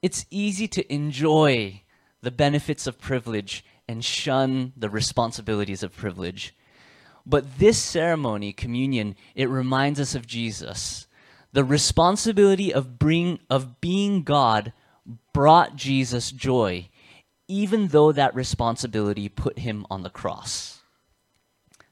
It's 0.00 0.24
easy 0.30 0.66
to 0.68 0.90
enjoy 0.90 1.82
the 2.22 2.30
benefits 2.30 2.86
of 2.86 2.98
privilege 2.98 3.62
and 3.86 4.02
shun 4.02 4.72
the 4.74 4.88
responsibilities 4.88 5.82
of 5.82 5.94
privilege. 5.94 6.54
But 7.26 7.58
this 7.58 7.76
ceremony, 7.76 8.54
communion, 8.54 9.16
it 9.34 9.50
reminds 9.50 10.00
us 10.00 10.14
of 10.14 10.26
Jesus. 10.26 11.06
The 11.52 11.62
responsibility 11.62 12.72
of, 12.72 12.98
bring, 12.98 13.40
of 13.50 13.82
being 13.82 14.22
God 14.22 14.72
brought 15.34 15.76
Jesus 15.76 16.32
joy, 16.32 16.88
even 17.48 17.88
though 17.88 18.12
that 18.12 18.34
responsibility 18.34 19.28
put 19.28 19.58
him 19.58 19.84
on 19.90 20.04
the 20.04 20.08
cross. 20.08 20.80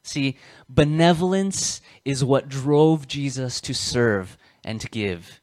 See, 0.03 0.39
benevolence 0.71 1.83
is 2.03 2.25
what 2.25 2.49
drove 2.49 3.07
Jesus 3.07 3.61
to 3.61 3.75
serve 3.75 4.39
and 4.65 4.81
to 4.81 4.89
give. 4.89 5.41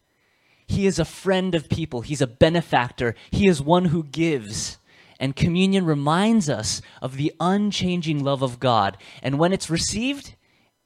He 0.68 0.86
is 0.86 1.00
a 1.00 1.06
friend 1.06 1.54
of 1.54 1.70
people. 1.70 2.02
He's 2.02 2.22
a 2.22 2.28
benefactor. 2.28 3.16
He 3.30 3.48
is 3.48 3.62
one 3.62 3.86
who 3.86 4.04
gives. 4.04 4.78
And 5.20 5.36
communion 5.36 5.86
reminds 5.86 6.50
us 6.50 6.82
of 7.02 7.18
the 7.18 7.34
unchanging 7.40 8.24
love 8.24 8.42
of 8.42 8.60
God. 8.60 8.98
And 9.22 9.38
when 9.38 9.54
it's 9.54 9.70
received, 9.70 10.36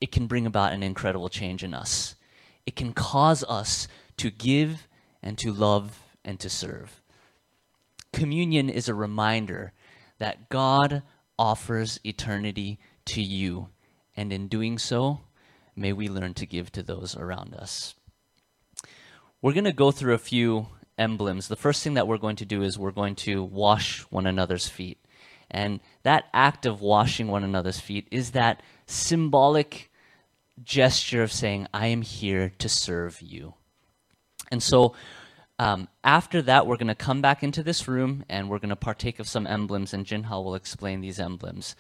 it 0.01 0.12
can 0.12 0.27
bring 0.27 0.46
about 0.46 0.74
an 0.74 0.84
incredible 0.84 1.30
change 1.30 1.63
in 1.63 1.74
us. 1.74 2.15
It 2.65 2.75
can 2.75 2.94
cause 2.94 3.44
us 3.44 3.88
to 4.18 4.32
give 4.32 4.88
and 5.22 5.38
to 5.38 5.54
love 5.54 6.01
and 6.24 6.39
to 6.39 6.50
serve. 6.50 7.01
Communion 8.12 8.70
is 8.70 8.89
a 8.89 8.94
reminder 8.94 9.72
that 10.18 10.50
God 10.50 11.04
offers 11.38 12.00
eternity 12.04 12.80
to 13.06 13.22
you. 13.22 13.70
And 14.18 14.34
in 14.34 14.48
doing 14.48 14.77
so, 14.77 15.22
may 15.75 15.94
we 15.94 16.08
learn 16.10 16.34
to 16.36 16.46
give 16.46 16.72
to 16.72 16.84
those 16.84 17.15
around 17.15 17.54
us. 17.54 17.96
We're 19.46 19.54
going 19.54 19.66
to 19.66 19.74
go 19.74 19.92
through 19.92 20.16
a 20.16 20.18
few 20.18 20.70
emblems. 20.98 21.50
The 21.50 21.56
first 21.56 21.84
thing 21.84 21.94
that 21.94 22.08
we're 22.08 22.18
going 22.18 22.38
to 22.38 22.46
do 22.46 22.64
is 22.64 22.80
we're 22.80 22.90
going 22.90 23.14
to 23.18 23.44
wash 23.44 24.00
one 24.10 24.25
another's 24.25 24.68
feet. 24.68 24.98
And 25.52 25.82
that 26.02 26.25
act 26.34 26.66
of 26.66 26.82
washing 26.82 27.28
one 27.28 27.44
another's 27.44 27.80
feet 27.80 28.08
is 28.10 28.32
that 28.32 28.64
symbolic 28.88 29.92
gesture 30.64 31.22
of 31.22 31.32
saying, 31.32 31.68
I 31.75 31.86
am 31.86 32.02
here 32.02 32.54
to 32.58 32.68
serve 32.68 33.22
you. 33.22 33.54
And 34.50 34.64
so 34.64 34.96
um, 35.57 35.88
after 36.03 36.41
that, 36.41 36.67
we're 36.67 36.75
going 36.75 36.88
to 36.88 36.95
come 36.95 37.21
back 37.21 37.41
into 37.41 37.63
this 37.63 37.88
room 37.88 38.25
and 38.29 38.50
we're 38.50 38.59
going 38.59 38.69
to 38.69 38.75
partake 38.75 39.19
of 39.19 39.27
some 39.27 39.47
emblems, 39.47 39.93
and 39.93 40.05
Jinhao 40.05 40.43
will 40.43 40.55
explain 40.55 41.00
these 41.00 41.17
emblems. 41.19 41.75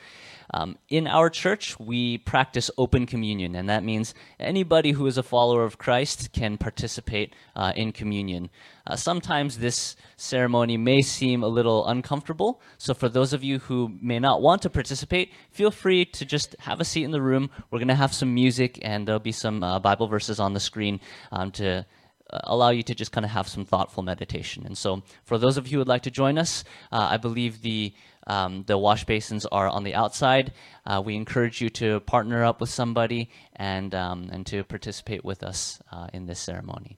Um, 0.53 0.77
in 0.87 1.07
our 1.07 1.29
church, 1.29 1.77
we 1.77 2.19
practice 2.19 2.71
open 2.77 3.05
communion, 3.05 3.53
and 3.53 3.67
that 3.67 3.83
means 3.83 4.13
anybody 4.39 4.91
who 4.91 5.05
is 5.07 5.17
a 5.17 5.23
follower 5.23 5.65
of 5.65 5.77
Christ 5.77 6.31
can 6.31 6.57
participate 6.57 7.33
uh, 7.55 7.73
in 7.75 7.91
communion. 7.91 8.49
Uh, 8.87 8.95
sometimes 8.95 9.57
this 9.57 9.97
ceremony 10.15 10.77
may 10.77 11.01
seem 11.01 11.43
a 11.43 11.47
little 11.47 11.85
uncomfortable, 11.87 12.61
so 12.77 12.93
for 12.93 13.09
those 13.09 13.33
of 13.33 13.43
you 13.43 13.59
who 13.59 13.91
may 14.01 14.19
not 14.19 14.41
want 14.41 14.61
to 14.61 14.69
participate, 14.69 15.33
feel 15.51 15.71
free 15.71 16.05
to 16.05 16.23
just 16.23 16.55
have 16.59 16.79
a 16.79 16.85
seat 16.85 17.03
in 17.03 17.11
the 17.11 17.21
room. 17.21 17.49
We're 17.71 17.79
going 17.79 17.89
to 17.89 17.95
have 17.95 18.13
some 18.13 18.33
music, 18.33 18.79
and 18.83 19.05
there'll 19.05 19.19
be 19.19 19.33
some 19.33 19.63
uh, 19.63 19.79
Bible 19.79 20.07
verses 20.07 20.39
on 20.39 20.53
the 20.53 20.59
screen 20.61 21.01
um, 21.31 21.51
to 21.51 21.85
allow 22.29 22.69
you 22.69 22.83
to 22.83 22.95
just 22.95 23.11
kind 23.11 23.25
of 23.25 23.31
have 23.31 23.47
some 23.47 23.65
thoughtful 23.65 24.03
meditation. 24.03 24.65
And 24.65 24.77
so, 24.77 25.03
for 25.23 25.37
those 25.37 25.57
of 25.57 25.67
you 25.67 25.73
who 25.73 25.77
would 25.79 25.87
like 25.87 26.03
to 26.03 26.11
join 26.11 26.37
us, 26.37 26.63
uh, 26.91 27.07
I 27.11 27.17
believe 27.17 27.61
the 27.61 27.93
um, 28.27 28.63
the 28.65 28.77
wash 28.77 29.03
basins 29.03 29.45
are 29.45 29.67
on 29.67 29.83
the 29.83 29.93
outside. 29.93 30.53
Uh, 30.85 31.01
we 31.05 31.15
encourage 31.15 31.61
you 31.61 31.69
to 31.71 31.99
partner 32.01 32.43
up 32.43 32.59
with 32.59 32.69
somebody 32.69 33.29
and 33.55 33.93
um, 33.93 34.29
and 34.31 34.45
to 34.47 34.63
participate 34.63 35.23
with 35.23 35.43
us 35.43 35.79
uh, 35.91 36.07
in 36.13 36.25
this 36.25 36.39
ceremony. 36.39 36.97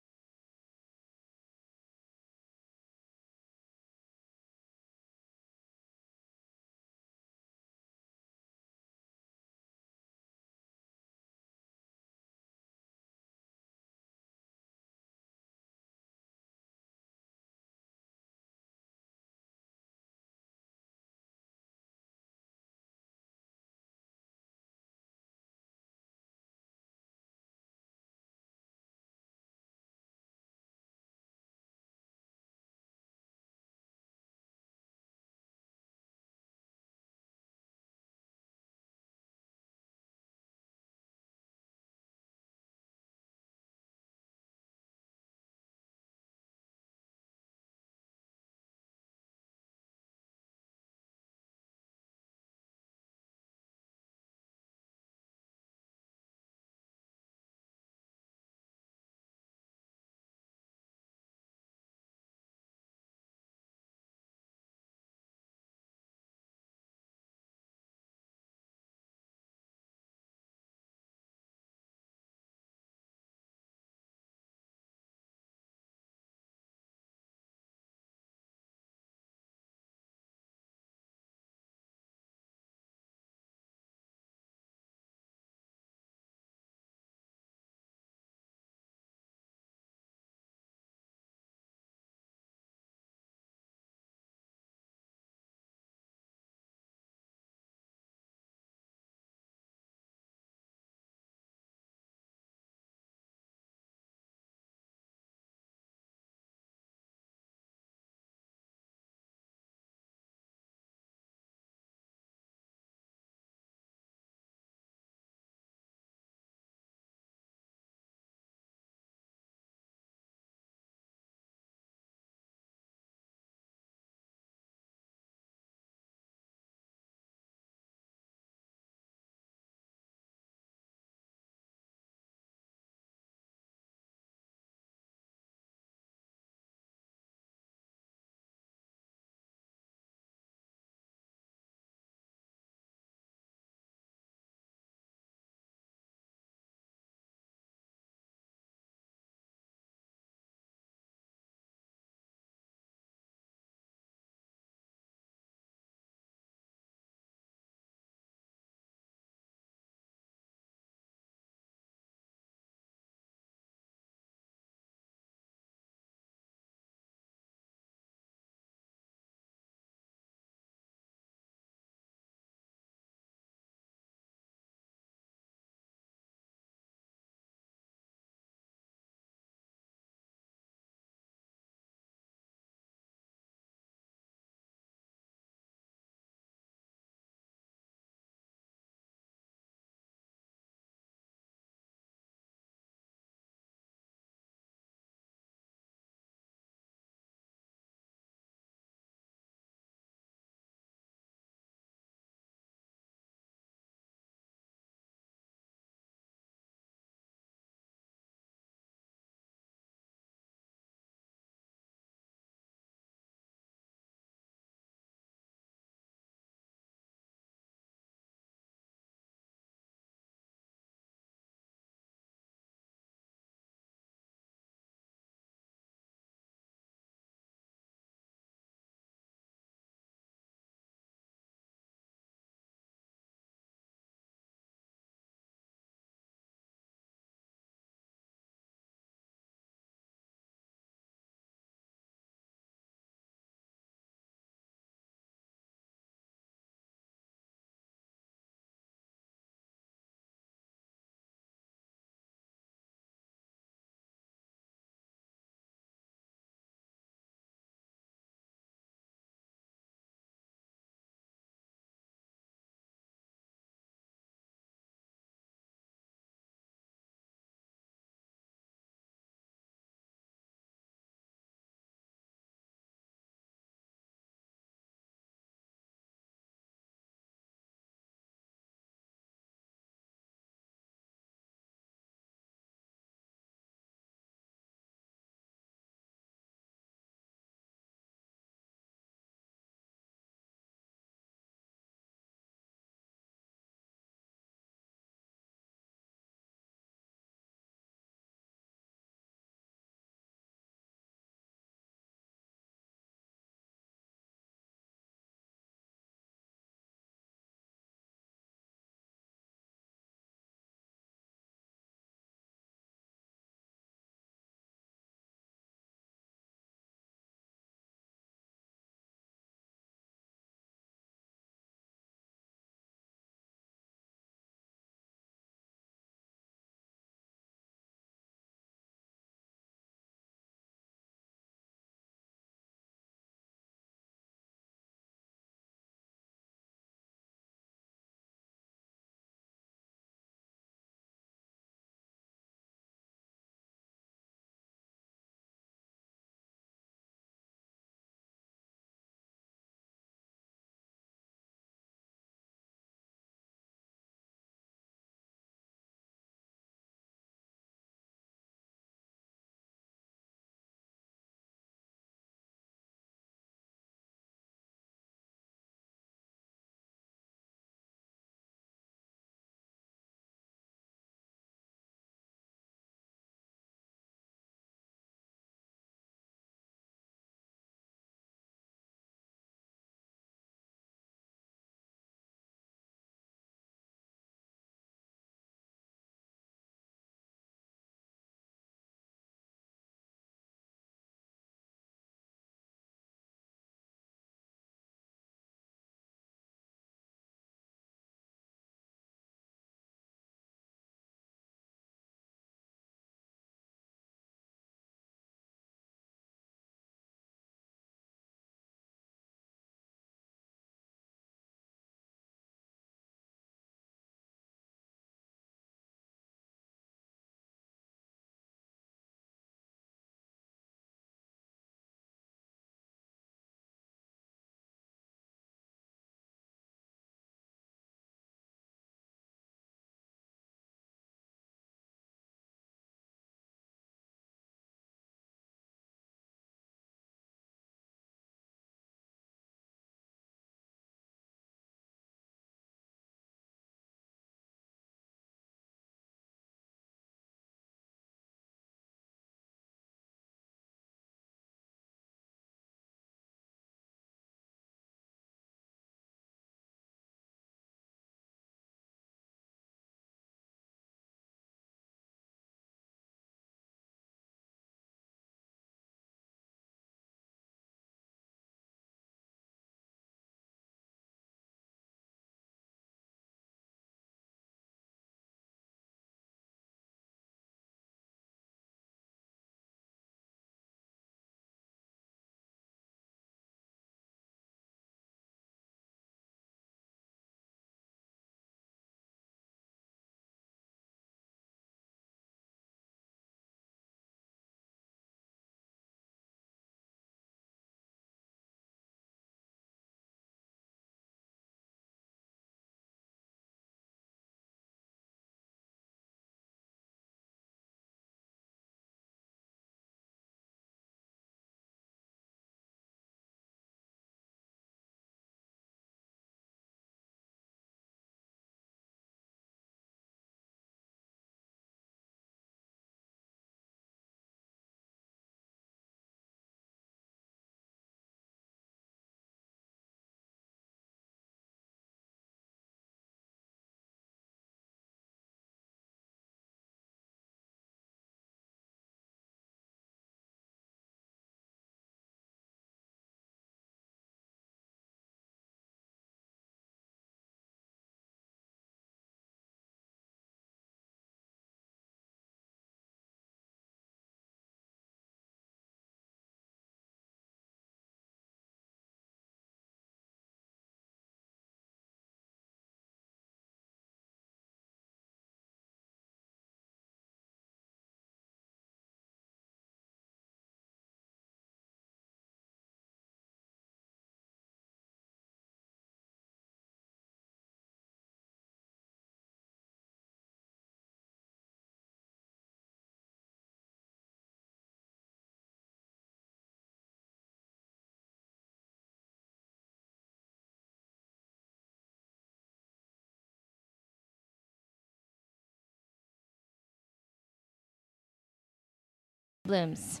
Limbs. 599.46 600.00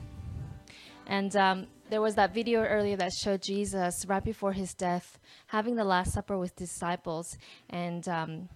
And 1.06 1.36
um, 1.36 1.66
there 1.90 2.00
was 2.00 2.14
that 2.14 2.32
video 2.32 2.62
earlier 2.62 2.96
that 2.96 3.12
showed 3.12 3.42
Jesus 3.42 4.06
right 4.08 4.24
before 4.24 4.52
his 4.52 4.72
death 4.72 5.18
having 5.48 5.74
the 5.74 5.84
Last 5.84 6.14
Supper 6.14 6.38
with 6.38 6.56
disciples. 6.56 7.36
And 7.68 8.08
um, 8.08 8.48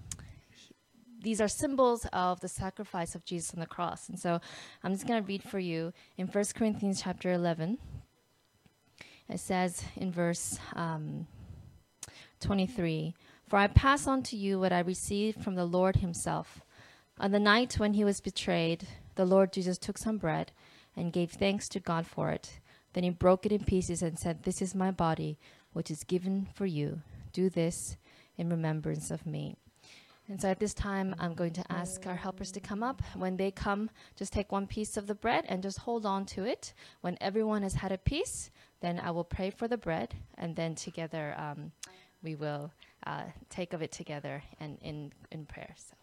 these 1.23 1.43
are 1.43 1.49
symbols 1.49 2.07
of 2.15 2.41
the 2.41 2.49
sacrifice 2.49 3.15
of 3.15 3.27
Jesus 3.27 3.53
on 3.53 3.61
the 3.61 3.67
cross. 3.67 4.09
And 4.09 4.19
so 4.19 4.41
I'm 4.83 4.93
just 4.95 5.07
going 5.07 5.23
to 5.23 5.29
read 5.29 5.43
for 5.43 5.59
you 5.59 5.93
in 6.17 6.27
1 6.27 6.45
Corinthians 6.55 7.03
chapter 7.03 7.33
11. 7.33 7.77
It 9.29 9.41
says 9.41 9.85
in 9.95 10.11
verse 10.11 10.59
um, 10.75 11.27
23 12.41 13.15
For 13.47 13.59
I 13.59 13.67
pass 13.67 14.07
on 14.07 14.23
to 14.23 14.37
you 14.39 14.59
what 14.59 14.73
I 14.73 14.81
received 14.81 15.45
from 15.45 15.55
the 15.55 15.67
Lord 15.67 15.97
himself. 15.97 16.63
On 17.21 17.31
the 17.31 17.41
night 17.41 17.75
when 17.75 17.93
he 17.93 18.05
was 18.05 18.23
betrayed, 18.23 18.87
the 19.17 19.27
Lord 19.27 19.53
Jesus 19.53 19.77
took 19.77 19.99
some 19.99 20.17
bread 20.17 20.53
and 20.99 21.13
gave 21.13 21.31
thanks 21.31 21.69
to 21.71 21.81
God 21.81 22.07
for 22.07 22.31
it. 22.31 22.59
Then 22.93 23.05
he 23.05 23.11
broke 23.11 23.47
it 23.47 23.53
in 23.53 23.65
pieces 23.65 24.03
and 24.03 24.19
said, 24.19 24.43
This 24.43 24.61
is 24.61 24.75
my 24.75 24.91
body, 24.91 25.39
which 25.73 25.91
is 25.91 26.03
given 26.05 26.49
for 26.53 26.67
you. 26.67 27.01
Do 27.33 27.49
this 27.49 27.97
in 28.37 28.51
remembrance 28.51 29.11
of 29.11 29.25
me. 29.25 29.57
And 30.29 30.41
so 30.41 30.49
at 30.49 30.59
this 30.59 30.75
time, 30.75 31.15
I'm 31.19 31.33
going 31.35 31.55
to 31.55 31.73
ask 31.73 32.07
our 32.07 32.17
helpers 32.17 32.53
to 32.53 32.61
come 32.61 32.83
up. 32.83 33.01
When 33.15 33.37
they 33.37 33.51
come, 33.51 33.89
just 34.17 34.33
take 34.33 34.53
one 34.53 34.67
piece 34.67 34.97
of 34.97 35.07
the 35.07 35.15
bread 35.15 35.47
and 35.49 35.63
just 35.63 35.79
hold 35.79 36.05
on 36.05 36.27
to 36.27 36.45
it. 36.45 36.75
When 37.01 37.17
everyone 37.21 37.63
has 37.63 37.75
had 37.75 37.93
a 37.93 37.99
piece, 37.99 38.51
then 38.81 39.01
I 39.01 39.11
will 39.11 39.25
pray 39.25 39.51
for 39.51 39.69
the 39.69 39.79
bread, 39.79 40.15
and 40.37 40.55
then 40.55 40.75
together 40.75 41.35
um, 41.39 41.73
we 42.23 42.35
will 42.35 42.71
uh, 43.07 43.25
take 43.49 43.73
of 43.73 43.81
it 43.81 43.91
together 43.91 44.43
and 44.61 44.79
in, 44.83 45.13
in 45.31 45.47
prayer. 45.47 45.75
So. 45.77 45.95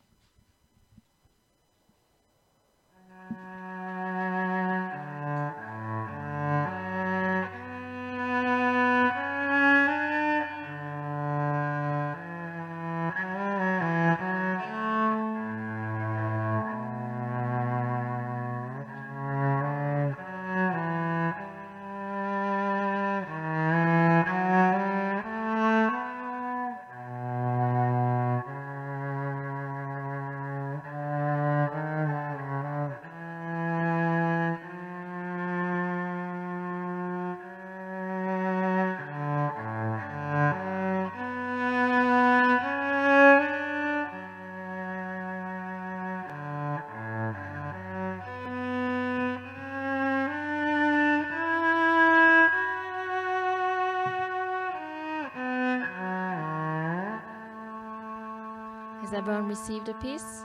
Everyone 59.28 59.48
received 59.48 59.90
a 59.90 59.94
piece? 59.96 60.44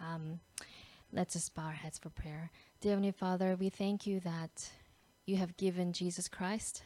Um, 0.00 0.40
let's 1.12 1.34
just 1.34 1.54
bow 1.54 1.62
our 1.62 1.70
heads 1.70 1.96
for 1.96 2.10
prayer. 2.10 2.50
Dear 2.80 2.90
Heavenly 2.90 3.12
Father, 3.12 3.54
we 3.54 3.68
thank 3.68 4.04
you 4.04 4.18
that 4.18 4.68
you 5.26 5.36
have 5.36 5.56
given 5.56 5.92
Jesus 5.92 6.26
Christ 6.26 6.82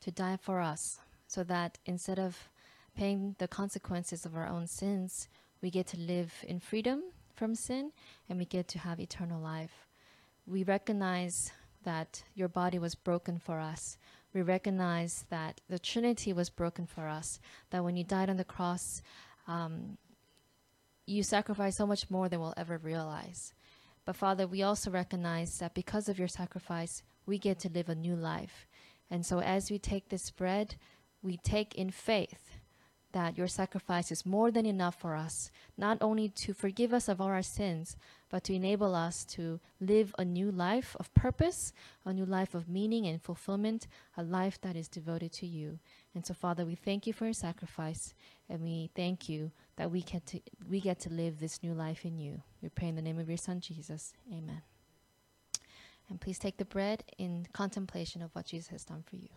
to 0.00 0.10
die 0.10 0.38
for 0.42 0.58
us 0.58 0.98
so 1.28 1.44
that 1.44 1.78
instead 1.86 2.18
of 2.18 2.36
paying 2.96 3.36
the 3.38 3.46
consequences 3.46 4.26
of 4.26 4.34
our 4.34 4.48
own 4.48 4.66
sins, 4.66 5.28
we 5.62 5.70
get 5.70 5.86
to 5.88 6.00
live 6.00 6.32
in 6.42 6.58
freedom 6.58 7.04
from 7.36 7.54
sin 7.54 7.92
and 8.28 8.40
we 8.40 8.44
get 8.44 8.66
to 8.66 8.80
have 8.80 8.98
eternal 8.98 9.40
life. 9.40 9.86
We 10.48 10.64
recognize 10.64 11.52
that 11.84 12.24
your 12.34 12.48
body 12.48 12.80
was 12.80 12.96
broken 12.96 13.38
for 13.38 13.60
us. 13.60 13.98
We 14.34 14.42
recognize 14.42 15.24
that 15.30 15.60
the 15.68 15.78
Trinity 15.78 16.32
was 16.32 16.50
broken 16.50 16.86
for 16.86 17.08
us, 17.08 17.40
that 17.70 17.84
when 17.84 17.96
you 17.96 18.04
died 18.04 18.30
on 18.30 18.36
the 18.36 18.44
cross, 18.44 19.02
um, 19.46 19.96
you 21.06 21.22
sacrificed 21.22 21.78
so 21.78 21.86
much 21.86 22.10
more 22.10 22.28
than 22.28 22.40
we'll 22.40 22.54
ever 22.56 22.78
realize. 22.78 23.54
But 24.04 24.16
Father, 24.16 24.46
we 24.46 24.62
also 24.62 24.90
recognize 24.90 25.58
that 25.58 25.74
because 25.74 26.08
of 26.08 26.18
your 26.18 26.28
sacrifice, 26.28 27.02
we 27.26 27.38
get 27.38 27.58
to 27.60 27.70
live 27.70 27.88
a 27.88 27.94
new 27.94 28.14
life. 28.14 28.66
And 29.10 29.24
so 29.24 29.40
as 29.40 29.70
we 29.70 29.78
take 29.78 30.08
this 30.08 30.30
bread, 30.30 30.76
we 31.22 31.38
take 31.38 31.74
in 31.74 31.90
faith 31.90 32.58
that 33.12 33.38
your 33.38 33.48
sacrifice 33.48 34.12
is 34.12 34.26
more 34.26 34.50
than 34.50 34.66
enough 34.66 35.00
for 35.00 35.14
us, 35.14 35.50
not 35.76 35.98
only 36.00 36.28
to 36.28 36.52
forgive 36.52 36.92
us 36.92 37.08
of 37.08 37.20
all 37.20 37.28
our 37.28 37.42
sins, 37.42 37.96
but 38.30 38.44
to 38.44 38.54
enable 38.54 38.94
us 38.94 39.24
to 39.24 39.60
live 39.80 40.14
a 40.18 40.24
new 40.24 40.50
life 40.50 40.96
of 40.98 41.12
purpose, 41.14 41.72
a 42.04 42.12
new 42.12 42.24
life 42.24 42.54
of 42.54 42.68
meaning 42.68 43.06
and 43.06 43.22
fulfillment, 43.22 43.86
a 44.16 44.22
life 44.22 44.60
that 44.60 44.76
is 44.76 44.88
devoted 44.88 45.32
to 45.32 45.46
you. 45.46 45.78
And 46.14 46.24
so, 46.26 46.34
Father, 46.34 46.64
we 46.64 46.74
thank 46.74 47.06
you 47.06 47.12
for 47.12 47.24
your 47.24 47.34
sacrifice, 47.34 48.14
and 48.48 48.62
we 48.62 48.90
thank 48.94 49.28
you 49.28 49.50
that 49.76 49.90
we 49.90 50.02
get 50.02 50.26
to, 50.26 50.40
we 50.68 50.80
get 50.80 51.00
to 51.00 51.10
live 51.10 51.40
this 51.40 51.62
new 51.62 51.74
life 51.74 52.04
in 52.04 52.18
you. 52.18 52.42
We 52.62 52.68
pray 52.68 52.88
in 52.88 52.96
the 52.96 53.02
name 53.02 53.18
of 53.18 53.28
your 53.28 53.38
Son, 53.38 53.60
Jesus. 53.60 54.14
Amen. 54.30 54.62
And 56.10 56.20
please 56.20 56.38
take 56.38 56.56
the 56.56 56.64
bread 56.64 57.04
in 57.18 57.46
contemplation 57.52 58.22
of 58.22 58.34
what 58.34 58.46
Jesus 58.46 58.68
has 58.68 58.84
done 58.84 59.04
for 59.06 59.16
you. 59.16 59.28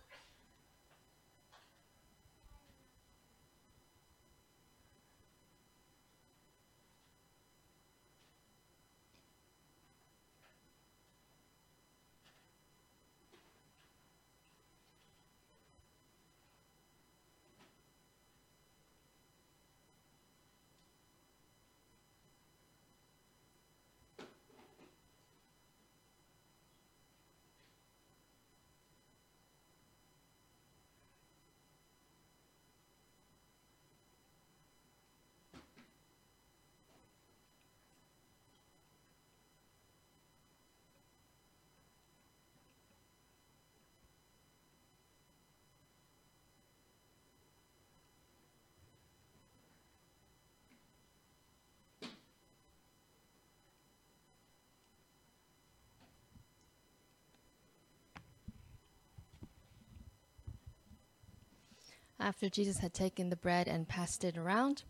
After 62.22 62.50
Jesus 62.50 62.78
had 62.78 62.94
taken 62.94 63.30
the 63.32 63.36
bread 63.36 63.68
and 63.68 63.88
passed 63.88 64.24
it 64.24 64.38
around, 64.38 64.84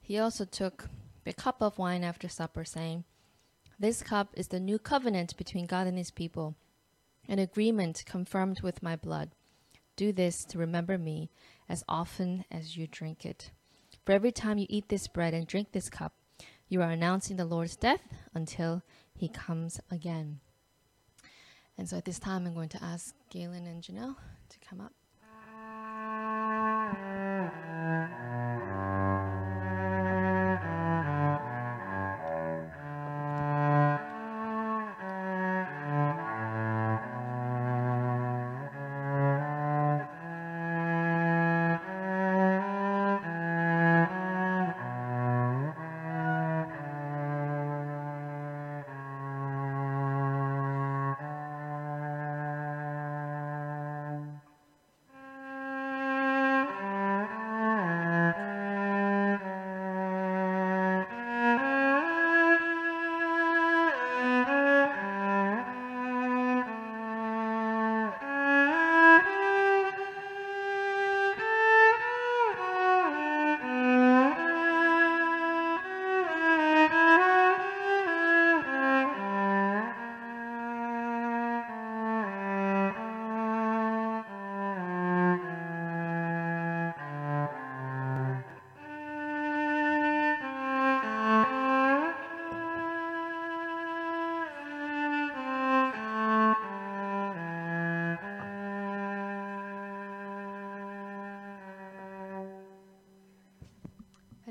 he 0.00 0.18
also 0.18 0.46
took 0.46 0.88
a 1.26 1.34
cup 1.34 1.60
of 1.60 1.76
wine 1.76 2.02
after 2.02 2.26
supper, 2.26 2.64
saying, 2.64 3.04
This 3.78 4.02
cup 4.02 4.30
is 4.32 4.48
the 4.48 4.58
new 4.58 4.78
covenant 4.78 5.36
between 5.36 5.66
God 5.66 5.86
and 5.86 5.98
his 5.98 6.10
people, 6.10 6.56
an 7.28 7.38
agreement 7.38 8.02
confirmed 8.06 8.62
with 8.62 8.82
my 8.82 8.96
blood. 8.96 9.32
Do 9.94 10.10
this 10.10 10.46
to 10.46 10.56
remember 10.56 10.96
me 10.96 11.28
as 11.68 11.84
often 11.86 12.46
as 12.50 12.78
you 12.78 12.86
drink 12.86 13.26
it. 13.26 13.50
For 14.06 14.12
every 14.12 14.32
time 14.32 14.56
you 14.56 14.66
eat 14.70 14.88
this 14.88 15.06
bread 15.06 15.34
and 15.34 15.46
drink 15.46 15.72
this 15.72 15.90
cup, 15.90 16.14
you 16.70 16.80
are 16.80 16.90
announcing 16.90 17.36
the 17.36 17.44
Lord's 17.44 17.76
death 17.76 18.00
until 18.32 18.82
he 19.14 19.28
comes 19.28 19.80
again. 19.90 20.40
And 21.76 21.86
so 21.86 21.98
at 21.98 22.06
this 22.06 22.18
time, 22.18 22.46
I'm 22.46 22.54
going 22.54 22.70
to 22.70 22.82
ask 22.82 23.14
Galen 23.28 23.66
and 23.66 23.82
Janelle 23.82 24.16
to 24.48 24.58
come 24.66 24.80
up. 24.80 24.97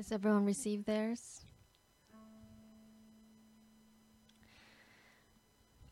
Has 0.08 0.14
everyone 0.14 0.46
received 0.46 0.86
theirs? 0.86 1.44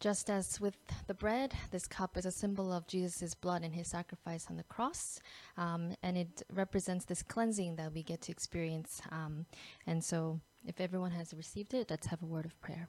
Just 0.00 0.30
as 0.30 0.58
with 0.58 0.78
the 1.06 1.12
bread, 1.12 1.52
this 1.70 1.86
cup 1.86 2.16
is 2.16 2.24
a 2.24 2.30
symbol 2.32 2.72
of 2.72 2.86
Jesus' 2.86 3.34
blood 3.34 3.62
and 3.62 3.74
his 3.74 3.88
sacrifice 3.88 4.46
on 4.48 4.56
the 4.56 4.62
cross. 4.62 5.20
Um, 5.58 5.96
and 6.02 6.16
it 6.16 6.42
represents 6.50 7.04
this 7.04 7.22
cleansing 7.22 7.76
that 7.76 7.92
we 7.92 8.02
get 8.02 8.22
to 8.22 8.32
experience. 8.32 9.02
Um, 9.12 9.44
and 9.86 10.02
so, 10.02 10.40
if 10.66 10.80
everyone 10.80 11.10
has 11.10 11.34
received 11.34 11.74
it, 11.74 11.90
let's 11.90 12.06
have 12.06 12.22
a 12.22 12.26
word 12.26 12.46
of 12.46 12.58
prayer. 12.62 12.88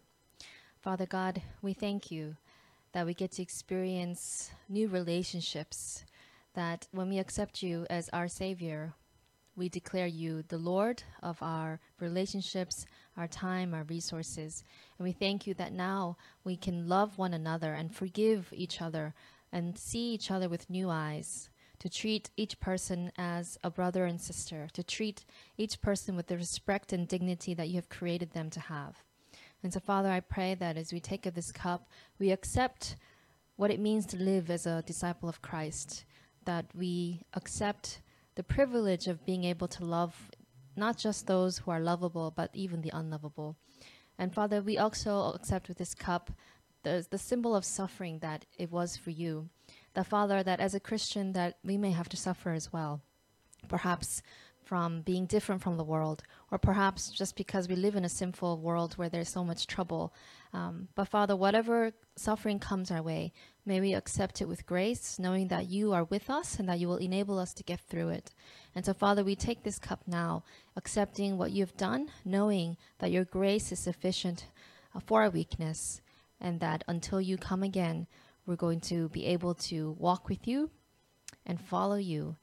Father 0.80 1.05
God, 1.05 1.41
we 1.61 1.73
thank 1.73 2.09
you 2.09 2.38
that 2.93 3.05
we 3.05 3.13
get 3.13 3.34
to 3.34 3.41
experience 3.41 4.51
new 4.69 4.88
relationships. 4.88 6.05
That 6.53 6.88
when 6.93 7.09
we 7.09 7.19
accept 7.19 7.61
you 7.61 7.86
as 7.89 8.07
our 8.13 8.30
Savior, 8.30 8.93
we 9.58 9.68
declare 9.68 10.08
you 10.08 10.43
the 10.43 10.58
Lord 10.58 11.03
of 11.22 11.41
our 11.41 11.80
relationships, 11.99 12.86
our 13.18 13.28
time, 13.28 13.74
our 13.74 13.84
resources. 13.84 14.64
And 14.97 15.05
we 15.05 15.12
thank 15.12 15.47
you 15.47 15.55
that 15.55 15.74
now 15.74 16.16
we 16.43 16.55
can 16.55 16.88
love 16.88 17.18
one 17.18 17.34
another 17.34 17.74
and 17.74 17.93
forgive 17.93 18.53
each 18.55 18.82
other 18.82 19.16
and 19.51 19.78
see 19.78 20.14
each 20.14 20.30
other 20.30 20.47
with 20.47 20.70
new 20.70 20.89
eyes, 20.89 21.49
to 21.80 21.89
treat 21.89 22.30
each 22.38 22.60
person 22.60 23.12
as 23.18 23.58
a 23.64 23.70
brother 23.70 24.05
and 24.05 24.20
sister, 24.20 24.68
to 24.74 24.84
treat 24.84 25.26
each 25.58 25.82
person 25.82 26.16
with 26.16 26.28
the 26.28 26.38
respect 26.38 26.93
and 26.93 27.08
dignity 27.08 27.53
that 27.53 27.70
you 27.70 27.76
have 27.76 27.89
created 27.89 28.32
them 28.34 28.49
to 28.49 28.60
have. 28.60 29.03
And 29.64 29.74
so, 29.74 29.80
Father, 29.80 30.10
I 30.10 30.20
pray 30.20 30.55
that 30.55 30.78
as 30.78 30.93
we 30.93 30.99
take 30.99 31.26
of 31.26 31.34
this 31.34 31.51
cup, 31.51 31.89
we 32.20 32.32
accept 32.32 32.95
what 33.55 33.72
it 33.72 33.80
means 33.80 34.05
to 34.08 34.18
live 34.18 34.51
as 34.51 34.68
a 34.68 34.84
disciple 34.84 35.30
of 35.30 35.41
Christ, 35.41 36.05
that 36.45 36.66
we 36.76 37.24
accept 37.34 38.01
the 38.38 38.43
privilege 38.43 39.07
of 39.07 39.25
being 39.25 39.43
able 39.43 39.67
to 39.67 39.83
love 39.83 40.29
not 40.75 40.95
just 40.95 41.25
those 41.25 41.57
who 41.57 41.71
are 41.71 41.79
lovable, 41.79 42.31
but 42.31 42.51
even 42.53 42.81
the 42.81 42.91
unlovable. 42.93 43.57
And 44.19 44.31
Father, 44.31 44.61
we 44.61 44.77
also 44.77 45.33
accept 45.33 45.67
with 45.67 45.79
this 45.79 45.95
cup 45.95 46.31
the, 46.83 47.03
the 47.09 47.17
symbol 47.17 47.55
of 47.55 47.65
suffering 47.65 48.19
that 48.19 48.45
it 48.59 48.71
was 48.71 48.95
for 48.95 49.09
you. 49.09 49.49
The 49.95 50.03
Father, 50.03 50.43
that 50.43 50.59
as 50.59 50.75
a 50.75 50.79
Christian, 50.79 51.33
that 51.33 51.57
we 51.63 51.77
may 51.77 51.89
have 51.89 52.09
to 52.09 52.17
suffer 52.17 52.51
as 52.51 52.71
well. 52.71 53.01
Perhaps 53.67 54.21
from 54.68 55.01
being 55.01 55.26
different 55.26 55.61
from 55.61 55.78
the 55.78 55.84
world, 55.84 56.24
or 56.51 56.57
perhaps 56.57 57.09
just 57.09 57.38
because 57.38 57.70
we 57.70 57.76
live 57.76 57.95
in 57.95 58.03
a 58.03 58.09
sinful 58.09 58.59
world 58.59 58.93
where 58.95 59.07
there's 59.07 59.30
so 59.30 59.43
much 59.43 59.65
trouble. 59.65 60.13
Um, 60.53 60.89
but 60.93 61.07
Father, 61.07 61.38
whatever 61.38 61.93
suffering 62.18 62.59
comes 62.59 62.91
our 62.91 63.01
way, 63.01 63.32
may 63.65 63.80
we 63.80 63.93
accept 63.93 64.41
it 64.41 64.47
with 64.47 64.65
grace, 64.65 65.18
knowing 65.20 65.47
that 65.47 65.70
you 65.70 65.93
are 65.93 66.03
with 66.03 66.30
us 66.30 66.59
and 66.59 66.68
that 66.68 66.80
you 66.80 66.89
will 66.89 66.97
enable 66.97 67.39
us 67.39 67.53
to 67.53 67.63
get 67.63 67.80
through 67.80 68.09
it. 68.09 68.34
And 68.76 68.86
so, 68.86 68.93
Father, 68.93 69.24
we 69.24 69.38
take 69.38 69.63
this 69.63 69.80
cup 69.80 70.01
now, 70.05 70.43
accepting 70.76 71.38
what 71.38 71.51
you 71.51 71.63
have 71.63 71.78
done, 71.78 72.09
knowing 72.26 72.76
that 72.99 73.11
your 73.11 73.24
grace 73.24 73.72
is 73.72 73.80
sufficient 73.80 74.47
uh, 74.93 74.99
for 74.99 75.22
our 75.22 75.30
weakness, 75.30 76.01
and 76.41 76.59
that 76.59 76.84
until 76.89 77.22
you 77.22 77.38
come 77.38 77.63
again, 77.63 78.05
we're 78.45 78.57
going 78.57 78.82
to 78.82 79.07
be 79.09 79.26
able 79.28 79.53
to 79.53 79.95
walk 79.97 80.28
with 80.28 80.45
you 80.45 80.70
and 81.45 81.61
follow 81.61 81.95
you 81.95 82.36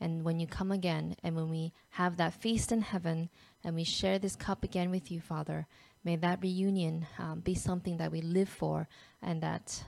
and 0.00 0.24
when 0.24 0.40
you 0.40 0.46
come 0.46 0.72
again, 0.72 1.16
and 1.22 1.36
when 1.36 1.50
we 1.50 1.72
have 1.90 2.16
that 2.16 2.34
feast 2.34 2.72
in 2.72 2.80
heaven, 2.80 3.28
and 3.62 3.74
we 3.74 3.84
share 3.84 4.18
this 4.18 4.36
cup 4.36 4.64
again 4.64 4.90
with 4.90 5.10
you, 5.10 5.20
Father, 5.20 5.66
may 6.04 6.16
that 6.16 6.42
reunion 6.42 7.06
um, 7.18 7.40
be 7.40 7.54
something 7.54 7.98
that 7.98 8.10
we 8.10 8.22
live 8.22 8.48
for, 8.48 8.88
and 9.22 9.42
that 9.42 9.84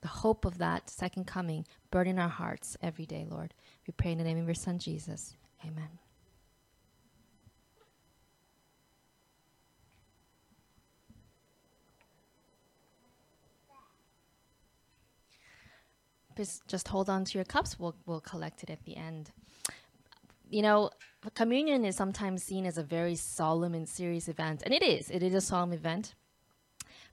the 0.00 0.08
hope 0.08 0.44
of 0.44 0.58
that 0.58 0.88
second 0.90 1.26
coming 1.26 1.66
burn 1.90 2.06
in 2.06 2.18
our 2.18 2.28
hearts 2.28 2.76
every 2.82 3.06
day, 3.06 3.26
Lord. 3.28 3.54
We 3.86 3.92
pray 3.92 4.12
in 4.12 4.18
the 4.18 4.24
name 4.24 4.38
of 4.38 4.46
your 4.46 4.54
Son, 4.54 4.78
Jesus. 4.78 5.34
Amen. 5.64 6.03
Just, 16.36 16.88
hold 16.88 17.08
on 17.08 17.24
to 17.24 17.38
your 17.38 17.44
cups. 17.44 17.78
We'll, 17.78 17.94
we'll 18.06 18.20
collect 18.20 18.62
it 18.62 18.70
at 18.70 18.84
the 18.84 18.96
end. 18.96 19.30
You 20.50 20.62
know, 20.62 20.90
communion 21.34 21.84
is 21.84 21.96
sometimes 21.96 22.42
seen 22.42 22.66
as 22.66 22.78
a 22.78 22.82
very 22.82 23.16
solemn 23.16 23.74
and 23.74 23.88
serious 23.88 24.28
event, 24.28 24.62
and 24.64 24.74
it 24.74 24.82
is. 24.82 25.10
It 25.10 25.22
is 25.22 25.34
a 25.34 25.40
solemn 25.40 25.72
event. 25.72 26.14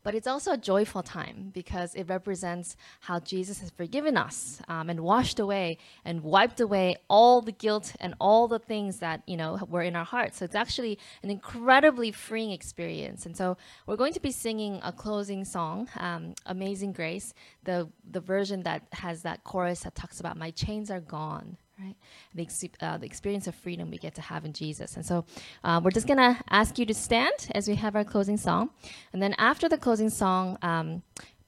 But 0.04 0.16
it's 0.16 0.28
also 0.28 0.54
a 0.54 0.58
joyful 0.58 1.04
time 1.04 1.52
because 1.54 1.94
it 1.96 2.10
represents 2.10 2.76
how 3.02 3.20
Jesus 3.20 3.60
has 3.60 3.70
forgiven 3.70 4.18
us 4.18 4.60
um, 4.68 4.90
and 4.90 5.02
washed 5.02 5.40
away 5.40 5.78
and 6.04 6.24
wiped 6.24 6.60
away 6.60 6.96
all 7.08 7.42
the 7.42 7.52
guilt 7.52 7.96
and 8.00 8.16
all 8.20 8.48
the 8.48 8.60
things 8.60 9.00
that 9.00 9.22
you 9.28 9.38
know 9.38 9.60
were 9.70 9.84
in 9.84 9.96
our 9.96 10.06
hearts. 10.06 10.38
So 10.38 10.46
it's 10.46 10.56
actually 10.56 10.98
an 11.24 11.30
incredibly 11.30 12.12
freeing 12.12 12.52
experience. 12.52 13.26
And 13.26 13.38
so 13.38 13.58
we're 13.86 13.96
going 13.96 14.14
to 14.14 14.20
be 14.20 14.32
singing 14.32 14.80
a 14.84 14.92
closing 14.92 15.46
song, 15.46 15.88
um, 15.98 16.34
"Amazing 16.46 16.94
Grace," 16.94 17.34
the 17.64 17.90
the 18.10 18.20
version 18.20 18.64
that 18.64 18.84
has 18.94 19.22
that 19.22 19.44
chorus 19.44 19.82
that 19.82 19.96
talks 19.96 20.20
about 20.20 20.36
"My 20.38 20.52
chains 20.52 20.90
are 20.90 21.02
gone." 21.02 21.58
Right? 21.84 21.96
The, 22.36 22.48
uh, 22.82 22.98
the 22.98 23.06
experience 23.06 23.48
of 23.48 23.56
freedom 23.56 23.90
we 23.90 23.98
get 23.98 24.16
to 24.16 24.22
have 24.22 24.46
in 24.46 24.54
Jesus. 24.54 24.96
And 24.96 25.06
so 25.06 25.26
uh, 25.64 25.82
we're 25.84 25.92
just 25.92 26.08
going 26.08 26.18
to 26.18 26.38
ask 26.50 26.78
you 26.78 26.86
to 26.86 26.94
stand 26.94 27.50
as 27.56 27.68
we 27.68 27.76
have 27.76 27.96
our 27.96 28.04
closing 28.04 28.38
song. 28.38 28.70
And 29.14 29.22
then 29.22 29.34
after 29.38 29.68
the 29.68 29.78
closing 29.78 30.10
song, 30.10 30.58
um, 30.62 31.02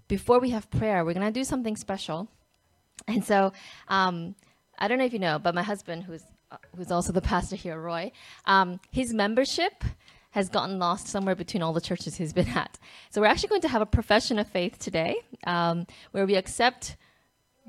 before 0.07 0.39
we 0.39 0.49
have 0.51 0.69
prayer, 0.69 1.05
we're 1.05 1.13
going 1.13 1.25
to 1.25 1.31
do 1.31 1.43
something 1.43 1.75
special. 1.75 2.27
And 3.07 3.23
so 3.23 3.53
um, 3.87 4.35
I 4.79 4.87
don't 4.87 4.97
know 4.97 5.05
if 5.05 5.13
you 5.13 5.19
know, 5.19 5.39
but 5.39 5.53
my 5.53 5.63
husband, 5.63 6.03
who's, 6.03 6.23
uh, 6.51 6.57
who's 6.75 6.91
also 6.91 7.11
the 7.11 7.21
pastor 7.21 7.55
here, 7.55 7.79
Roy, 7.79 8.11
um, 8.45 8.79
his 8.91 9.13
membership 9.13 9.83
has 10.31 10.49
gotten 10.49 10.79
lost 10.79 11.07
somewhere 11.07 11.35
between 11.35 11.61
all 11.61 11.73
the 11.73 11.81
churches 11.81 12.15
he's 12.15 12.33
been 12.33 12.49
at. 12.49 12.79
So 13.11 13.21
we're 13.21 13.27
actually 13.27 13.49
going 13.49 13.61
to 13.61 13.67
have 13.67 13.83
a 13.83 13.85
profession 13.85 14.39
of 14.39 14.47
faith 14.47 14.79
today 14.79 15.17
um, 15.45 15.85
where 16.11 16.25
we 16.25 16.35
accept 16.35 16.95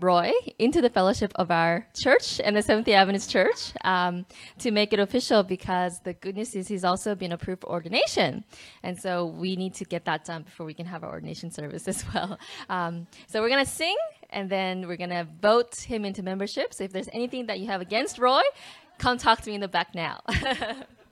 Roy 0.00 0.32
into 0.58 0.80
the 0.80 0.90
fellowship 0.90 1.32
of 1.36 1.50
our 1.50 1.86
church 1.94 2.40
and 2.42 2.56
the 2.56 2.62
Seventh 2.62 2.88
Adventist 2.88 3.30
Church 3.30 3.72
um, 3.84 4.26
to 4.58 4.70
make 4.70 4.92
it 4.92 4.98
official 4.98 5.42
because 5.42 6.00
the 6.00 6.14
good 6.14 6.36
news 6.36 6.54
is 6.54 6.66
he's 6.66 6.84
also 6.84 7.14
been 7.14 7.32
approved 7.32 7.62
for 7.62 7.70
ordination. 7.70 8.44
And 8.82 8.98
so 8.98 9.26
we 9.26 9.56
need 9.56 9.74
to 9.74 9.84
get 9.84 10.04
that 10.06 10.24
done 10.24 10.42
before 10.42 10.66
we 10.66 10.74
can 10.74 10.86
have 10.86 11.04
our 11.04 11.10
ordination 11.10 11.50
service 11.50 11.86
as 11.88 12.04
well. 12.12 12.38
Um, 12.68 13.06
so 13.28 13.40
we're 13.40 13.48
going 13.48 13.64
to 13.64 13.70
sing 13.70 13.96
and 14.30 14.50
then 14.50 14.88
we're 14.88 14.96
going 14.96 15.10
to 15.10 15.26
vote 15.40 15.76
him 15.76 16.04
into 16.04 16.22
membership. 16.22 16.74
So 16.74 16.84
if 16.84 16.92
there's 16.92 17.08
anything 17.12 17.46
that 17.46 17.60
you 17.60 17.66
have 17.66 17.80
against 17.80 18.18
Roy, 18.18 18.42
come 18.98 19.18
talk 19.18 19.40
to 19.42 19.50
me 19.50 19.54
in 19.54 19.60
the 19.60 19.68
back 19.68 19.94
now. 19.94 20.20